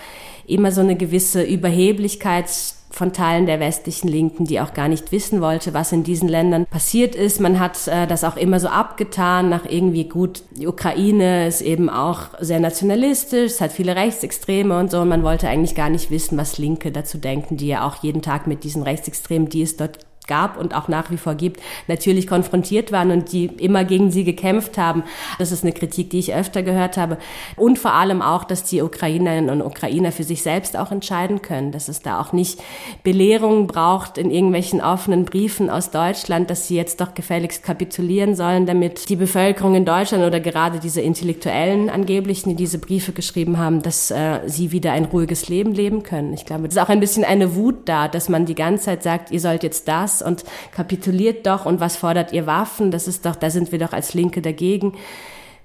immer 0.49 0.71
so 0.71 0.81
eine 0.81 0.95
gewisse 0.95 1.43
Überheblichkeit 1.43 2.49
von 2.91 3.13
Teilen 3.13 3.45
der 3.45 3.59
westlichen 3.59 4.07
Linken, 4.07 4.45
die 4.45 4.59
auch 4.59 4.73
gar 4.73 4.87
nicht 4.87 5.11
wissen 5.11 5.41
wollte, 5.41 5.73
was 5.73 5.91
in 5.91 6.03
diesen 6.03 6.27
Ländern 6.27 6.65
passiert 6.65 7.15
ist. 7.15 7.39
Man 7.39 7.59
hat 7.59 7.87
äh, 7.87 8.07
das 8.07 8.23
auch 8.23 8.35
immer 8.35 8.59
so 8.59 8.67
abgetan 8.67 9.49
nach 9.49 9.65
irgendwie 9.65 10.05
gut, 10.05 10.43
die 10.51 10.67
Ukraine 10.67 11.47
ist 11.47 11.61
eben 11.61 11.89
auch 11.89 12.29
sehr 12.39 12.59
nationalistisch, 12.59 13.53
es 13.53 13.61
hat 13.61 13.71
viele 13.71 13.95
Rechtsextreme 13.95 14.77
und 14.79 14.91
so 14.91 15.01
und 15.01 15.09
man 15.09 15.23
wollte 15.23 15.47
eigentlich 15.47 15.75
gar 15.75 15.89
nicht 15.89 16.09
wissen, 16.09 16.37
was 16.37 16.57
Linke 16.57 16.91
dazu 16.91 17.19
denken, 17.19 17.57
die 17.57 17.67
ja 17.67 17.87
auch 17.87 18.03
jeden 18.03 18.21
Tag 18.21 18.47
mit 18.47 18.63
diesen 18.63 18.83
Rechtsextremen, 18.83 19.49
die 19.49 19.61
es 19.61 19.77
dort 19.77 19.99
gab 20.29 20.57
und 20.57 20.73
auch 20.73 20.87
nach 20.87 21.11
wie 21.11 21.17
vor 21.17 21.35
gibt, 21.35 21.59
natürlich 21.87 22.27
konfrontiert 22.27 22.93
waren 22.93 23.11
und 23.11 23.33
die 23.33 23.47
immer 23.47 23.83
gegen 23.83 24.11
sie 24.11 24.23
gekämpft 24.23 24.77
haben. 24.77 25.03
Das 25.37 25.51
ist 25.51 25.63
eine 25.63 25.73
Kritik, 25.73 26.09
die 26.11 26.19
ich 26.19 26.33
öfter 26.33 26.63
gehört 26.63 26.95
habe. 26.95 27.17
Und 27.57 27.77
vor 27.77 27.93
allem 27.93 28.21
auch, 28.21 28.45
dass 28.45 28.63
die 28.63 28.81
Ukrainerinnen 28.81 29.49
und 29.49 29.61
Ukrainer 29.61 30.13
für 30.13 30.23
sich 30.23 30.41
selbst 30.41 30.77
auch 30.77 30.93
entscheiden 30.93 31.41
können, 31.41 31.73
dass 31.73 31.89
es 31.89 32.01
da 32.01 32.21
auch 32.21 32.31
nicht 32.31 32.61
Belehrungen 33.03 33.67
braucht 33.67 34.17
in 34.17 34.31
irgendwelchen 34.31 34.79
offenen 34.79 35.25
Briefen 35.25 35.69
aus 35.69 35.91
Deutschland, 35.91 36.49
dass 36.49 36.67
sie 36.67 36.77
jetzt 36.77 37.01
doch 37.01 37.13
gefälligst 37.13 37.63
kapitulieren 37.63 38.35
sollen, 38.35 38.65
damit 38.65 39.09
die 39.09 39.17
Bevölkerung 39.17 39.75
in 39.75 39.85
Deutschland 39.85 40.23
oder 40.23 40.39
gerade 40.39 40.79
diese 40.79 41.01
Intellektuellen 41.01 41.89
angeblichen, 41.89 42.55
die 42.55 42.55
diese 42.55 42.77
Briefe 42.77 43.13
geschrieben 43.13 43.57
haben, 43.57 43.81
dass 43.81 44.11
äh, 44.11 44.41
sie 44.45 44.71
wieder 44.71 44.91
ein 44.91 45.05
ruhiges 45.05 45.49
Leben 45.49 45.73
leben 45.73 46.03
können. 46.03 46.33
Ich 46.33 46.45
glaube, 46.45 46.67
es 46.67 46.75
ist 46.75 46.81
auch 46.81 46.89
ein 46.89 46.99
bisschen 46.99 47.25
eine 47.25 47.55
Wut 47.55 47.89
da, 47.89 48.07
dass 48.07 48.29
man 48.29 48.45
die 48.45 48.53
ganze 48.53 48.85
Zeit 48.85 49.01
sagt, 49.01 49.31
ihr 49.31 49.39
sollt 49.39 49.63
jetzt 49.63 49.87
das 49.87 50.18
und 50.21 50.43
kapituliert 50.71 51.45
doch 51.45 51.65
und 51.65 51.79
was 51.79 51.95
fordert 51.95 52.33
ihr 52.33 52.45
Waffen? 52.45 52.91
Das 52.91 53.07
ist 53.07 53.25
doch, 53.25 53.35
da 53.35 53.49
sind 53.49 53.71
wir 53.71 53.79
doch 53.79 53.93
als 53.93 54.13
Linke 54.13 54.41
dagegen. 54.41 54.93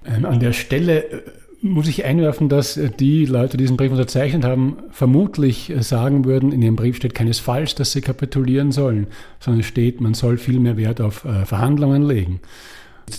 Ähm, 0.05 0.25
an 0.25 0.39
der 0.39 0.53
Stelle 0.53 1.03
äh, 1.03 1.21
muss 1.61 1.87
ich 1.87 2.05
einwerfen, 2.05 2.49
dass 2.49 2.77
äh, 2.77 2.89
die 2.89 3.25
Leute, 3.25 3.57
die 3.57 3.63
diesen 3.63 3.77
Brief 3.77 3.91
unterzeichnet 3.91 4.43
haben, 4.43 4.77
vermutlich 4.91 5.69
äh, 5.69 5.81
sagen 5.81 6.25
würden, 6.25 6.51
in 6.51 6.61
ihrem 6.61 6.75
Brief 6.75 6.95
steht 6.97 7.15
keinesfalls, 7.15 7.75
dass 7.75 7.91
sie 7.91 8.01
kapitulieren 8.01 8.71
sollen, 8.71 9.07
sondern 9.39 9.63
steht, 9.63 10.01
man 10.01 10.13
soll 10.13 10.37
viel 10.37 10.59
mehr 10.59 10.77
Wert 10.77 11.01
auf 11.01 11.25
Verhandlungen 11.45 12.03
legen 12.03 12.39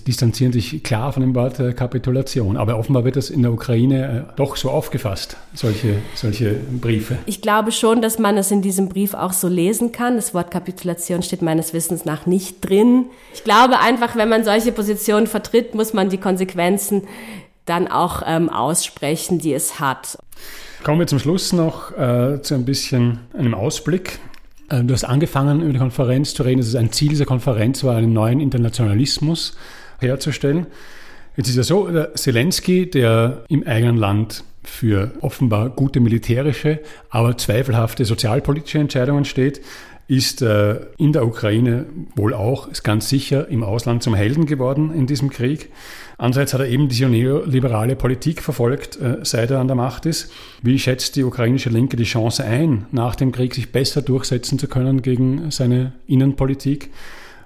distanzieren 0.07 0.53
sich 0.53 0.83
klar 0.83 1.13
von 1.13 1.23
dem 1.23 1.35
Wort 1.35 1.61
äh, 1.61 1.73
Kapitulation. 1.73 2.57
Aber 2.57 2.79
offenbar 2.79 3.05
wird 3.05 3.17
das 3.17 3.31
in 3.31 3.43
der 3.43 3.53
Ukraine 3.53 4.27
äh, 4.31 4.37
doch 4.37 4.57
so 4.57 4.71
aufgefasst, 4.71 5.37
solche, 5.55 5.99
solche 6.15 6.55
Briefe. 6.55 7.19
Ich 7.27 7.41
glaube 7.41 7.73
schon, 7.73 8.03
dass 8.03 8.19
man 8.19 8.37
es 8.37 8.51
in 8.51 8.63
diesem 8.63 8.89
Brief 8.89 9.15
auch 9.15 9.33
so 9.33 9.49
lesen 9.49 9.93
kann. 9.93 10.17
Das 10.17 10.35
Wort 10.35 10.51
Kapitulation 10.51 11.23
steht 11.23 11.43
meines 11.43 11.73
Wissens 11.73 12.05
nach 12.05 12.27
nicht 12.27 12.69
drin. 12.69 13.07
Ich 13.33 13.45
glaube 13.45 13.79
einfach, 13.79 14.17
wenn 14.17 14.29
man 14.29 14.45
solche 14.45 14.73
Positionen 14.73 15.27
vertritt, 15.27 15.75
muss 15.75 15.93
man 15.93 16.09
die 16.09 16.19
Konsequenzen 16.19 17.03
dann 17.65 17.89
auch 17.89 18.23
ähm, 18.27 18.49
aussprechen, 18.49 19.39
die 19.39 19.53
es 19.53 19.81
hat. 19.81 20.19
Kommen 20.85 21.01
wir 21.01 21.07
zum 21.07 21.19
Schluss 21.19 21.53
noch 21.53 21.91
äh, 21.97 22.41
zu 22.43 22.55
ein 22.55 22.65
bisschen 22.65 23.21
einem 23.37 23.55
Ausblick. 23.55 24.21
Äh, 24.69 24.85
du 24.85 24.95
hast 24.95 25.05
angefangen, 25.05 25.63
über 25.63 25.73
die 25.73 25.79
Konferenz 25.79 26.35
zu 26.35 26.43
reden. 26.43 26.59
Das 26.59 26.69
ist 26.69 26.77
ein 26.77 26.93
Ziel 26.93 27.09
dieser 27.09 27.27
Konferenz 27.27 27.85
war, 27.85 27.97
einen 27.97 28.13
neuen 28.13 28.41
Internationalismus 28.41 29.57
herzustellen. 29.99 30.67
Jetzt 31.37 31.49
ist 31.49 31.57
ja 31.57 31.63
so, 31.63 31.89
der 31.89 32.15
Zelensky, 32.15 32.89
der 32.89 33.45
im 33.49 33.67
eigenen 33.67 33.97
Land 33.97 34.45
für 34.65 35.13
offenbar 35.21 35.71
gute 35.71 36.01
militärische, 36.01 36.81
aber 37.11 37.37
zweifelhafte 37.37 38.05
sozialpolitische 38.05 38.79
Entscheidungen 38.79 39.25
steht, 39.25 39.61
ist 40.09 40.41
äh, 40.43 40.81
in 40.99 41.13
der 41.13 41.27
Ukraine 41.27 41.87
wohl 42.15 42.33
auch, 42.33 42.69
ist 42.69 42.83
ganz 42.83 43.09
sicher 43.09 43.49
im 43.49 43.63
Ausland 43.65 44.03
zum 44.03 44.15
Helden 44.15 44.47
geworden 44.47 44.95
in 44.95 45.07
diesem 45.07 45.31
Krieg. 45.31 45.71
Andererseits 46.19 46.55
hat 46.55 46.61
er 46.61 46.69
eben 46.69 46.89
diese 46.89 47.09
neoliberale 47.09 47.95
Politik 47.95 48.41
verfolgt, 48.41 48.97
äh, 48.97 49.19
seit 49.23 49.51
er 49.51 49.61
an 49.61 49.67
der 49.67 49.77
Macht 49.77 50.07
ist. 50.07 50.33
Wie 50.63 50.79
schätzt 50.79 51.17
die 51.17 51.25
ukrainische 51.25 51.69
Linke 51.69 51.97
die 51.97 52.05
Chance 52.05 52.45
ein, 52.45 52.87
nach 52.91 53.17
dem 53.17 53.33
Krieg 53.33 53.55
sich 53.55 53.71
besser 53.71 54.01
durchsetzen 54.01 54.59
zu 54.59 54.67
können 54.67 55.03
gegen 55.03 55.51
seine 55.51 55.93
Innenpolitik? 56.07 56.91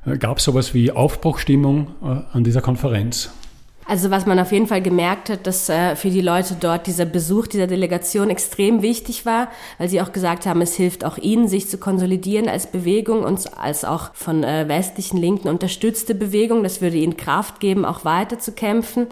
Äh, 0.07 0.19
Gab 0.19 0.39
es 0.39 0.45
sowas 0.45 0.73
wie 0.73 0.93
Aufbruchstimmung 0.93 1.89
äh, 2.03 2.37
an 2.37 2.45
dieser 2.45 2.61
Konferenz? 2.61 3.31
Also 3.91 4.13
was 4.13 4.25
man 4.25 4.39
auf 4.39 4.53
jeden 4.53 4.69
Fall 4.69 4.83
gemerkt 4.83 5.31
hat, 5.31 5.49
dass 5.49 5.69
äh, 5.69 5.97
für 5.97 6.11
die 6.11 6.21
Leute 6.21 6.55
dort 6.55 6.87
dieser 6.87 7.07
Besuch 7.07 7.49
dieser 7.49 7.67
Delegation 7.67 8.31
extrem 8.31 8.83
wichtig 8.83 9.27
war, 9.27 9.49
weil 9.79 9.89
sie 9.89 10.01
auch 10.01 10.13
gesagt 10.13 10.47
haben, 10.47 10.63
es 10.63 10.77
hilft 10.77 11.05
auch 11.05 11.19
ihnen, 11.19 11.49
sich 11.49 11.69
zu 11.69 11.77
konsolidieren 11.77 12.49
als 12.49 12.69
Bewegung 12.69 13.25
und 13.25 13.59
als 13.59 13.85
auch 13.85 14.15
von 14.15 14.45
äh, 14.45 14.69
westlichen 14.69 15.17
Linken 15.17 15.49
unterstützte 15.49 16.15
Bewegung. 16.15 16.63
Das 16.63 16.81
würde 16.81 16.99
ihnen 16.99 17.17
Kraft 17.17 17.59
geben, 17.59 17.85
auch 17.85 18.05
weiter 18.05 18.39
zu 18.39 18.53
kämpfen. 18.53 19.09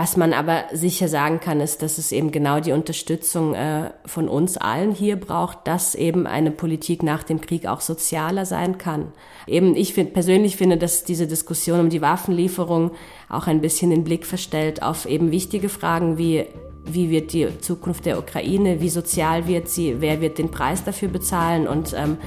Was 0.00 0.16
man 0.16 0.32
aber 0.32 0.64
sicher 0.72 1.08
sagen 1.08 1.40
kann, 1.40 1.60
ist, 1.60 1.82
dass 1.82 1.98
es 1.98 2.10
eben 2.10 2.30
genau 2.30 2.58
die 2.58 2.72
Unterstützung 2.72 3.52
äh, 3.52 3.90
von 4.06 4.30
uns 4.30 4.56
allen 4.56 4.92
hier 4.92 5.16
braucht, 5.16 5.66
dass 5.66 5.94
eben 5.94 6.26
eine 6.26 6.50
Politik 6.50 7.02
nach 7.02 7.22
dem 7.22 7.42
Krieg 7.42 7.66
auch 7.66 7.82
sozialer 7.82 8.46
sein 8.46 8.78
kann. 8.78 9.12
Eben, 9.46 9.76
ich 9.76 9.92
find, 9.92 10.14
persönlich 10.14 10.56
finde, 10.56 10.78
dass 10.78 11.04
diese 11.04 11.26
Diskussion 11.26 11.80
um 11.80 11.90
die 11.90 12.00
Waffenlieferung 12.00 12.92
auch 13.28 13.46
ein 13.46 13.60
bisschen 13.60 13.90
den 13.90 14.02
Blick 14.02 14.24
verstellt 14.24 14.82
auf 14.82 15.04
eben 15.04 15.32
wichtige 15.32 15.68
Fragen 15.68 16.16
wie 16.16 16.46
wie 16.84 17.10
wird 17.10 17.32
die 17.32 17.48
Zukunft 17.60 18.06
der 18.06 18.18
Ukraine, 18.18 18.80
wie 18.80 18.88
sozial 18.88 19.46
wird 19.46 19.68
sie, 19.68 19.96
wer 20.00 20.20
wird 20.20 20.38
den 20.38 20.50
Preis 20.50 20.84
dafür 20.84 21.08
bezahlen 21.08 21.66
und 21.66 21.94
ähm, 21.96 22.18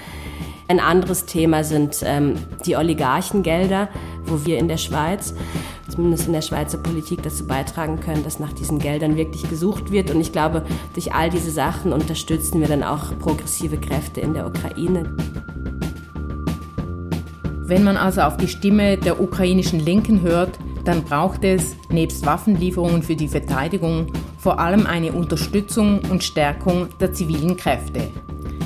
ein 0.68 0.80
anderes 0.80 1.26
Thema 1.26 1.64
sind 1.64 1.98
ähm, 2.04 2.36
die 2.66 2.78
Oligarchengelder, 2.78 3.90
wo 4.26 4.46
wir 4.46 4.58
in 4.58 4.68
der 4.68 4.78
Schweiz, 4.78 5.36
zumindest 5.90 6.28
in 6.28 6.34
der 6.34 6.42
Schweizer 6.42 6.78
Politik, 6.78 7.22
dazu 7.22 7.46
beitragen 7.46 8.00
können, 8.00 8.24
dass 8.24 8.40
nach 8.40 8.54
diesen 8.54 8.80
Geldern 8.80 9.18
wirklich 9.18 9.48
gesucht 9.50 9.92
wird. 9.92 10.10
Und 10.10 10.22
ich 10.22 10.32
glaube, 10.32 10.64
durch 10.94 11.14
all 11.14 11.30
diese 11.30 11.52
Sachen 11.52 11.92
unterstützen 11.92 12.62
wir 12.62 12.68
dann 12.68 12.82
auch 12.82 13.18
progressive 13.20 13.78
Kräfte 13.78 14.22
in 14.22 14.34
der 14.34 14.48
Ukraine. 14.48 15.16
Wenn 17.66 17.84
man 17.84 17.98
also 17.98 18.22
auf 18.22 18.38
die 18.38 18.48
Stimme 18.48 18.98
der 18.98 19.22
ukrainischen 19.22 19.80
Linken 19.80 20.22
hört, 20.22 20.58
dann 20.86 21.04
braucht 21.04 21.44
es, 21.44 21.76
nebst 21.90 22.26
Waffenlieferungen 22.26 23.04
für 23.04 23.16
die 23.16 23.28
Verteidigung, 23.28 24.12
vor 24.44 24.60
allem 24.60 24.86
eine 24.86 25.14
Unterstützung 25.14 26.02
und 26.10 26.22
Stärkung 26.22 26.90
der 27.00 27.14
zivilen 27.14 27.56
Kräfte. 27.56 28.10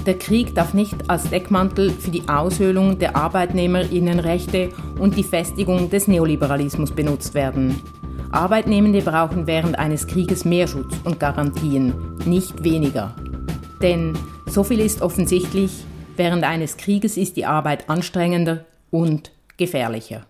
Der 0.08 0.18
Krieg 0.18 0.56
darf 0.56 0.74
nicht 0.74 1.08
als 1.08 1.30
Deckmantel 1.30 1.92
für 1.92 2.10
die 2.10 2.28
Aushöhlung 2.28 2.98
der 2.98 3.16
Arbeitnehmerinnenrechte 3.16 4.70
und 4.98 5.16
die 5.16 5.24
Festigung 5.24 5.92
des 5.92 6.08
Neoliberalismus 6.08 6.92
benutzt 6.92 7.36
werden. 7.36 7.80
Arbeitnehmende 8.32 9.04
brauchen 9.04 9.46
während 9.46 9.78
eines 9.78 10.08
Krieges 10.08 10.46
mehr 10.46 10.68
Schutz 10.68 10.96
und 11.04 11.20
Garantien, 11.20 11.94
nicht 12.26 12.64
weniger. 12.64 13.16
Denn 13.80 14.18
so 14.48 14.64
viel 14.64 14.80
ist 14.80 15.04
offensichtlich, 15.04 15.86
während 16.16 16.44
eines 16.44 16.78
Krieges 16.78 17.18
ist 17.18 17.38
die 17.38 17.46
Arbeit 17.46 17.88
anstrengender 17.88 18.66
und 18.90 19.32
gefährlicher. 19.58 20.26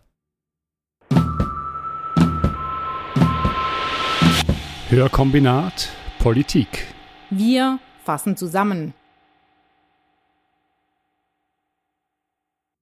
Hörkombinat 4.89 5.89
Politik. 6.17 6.87
Wir 7.29 7.77
fassen 8.05 8.37
zusammen. 8.37 8.93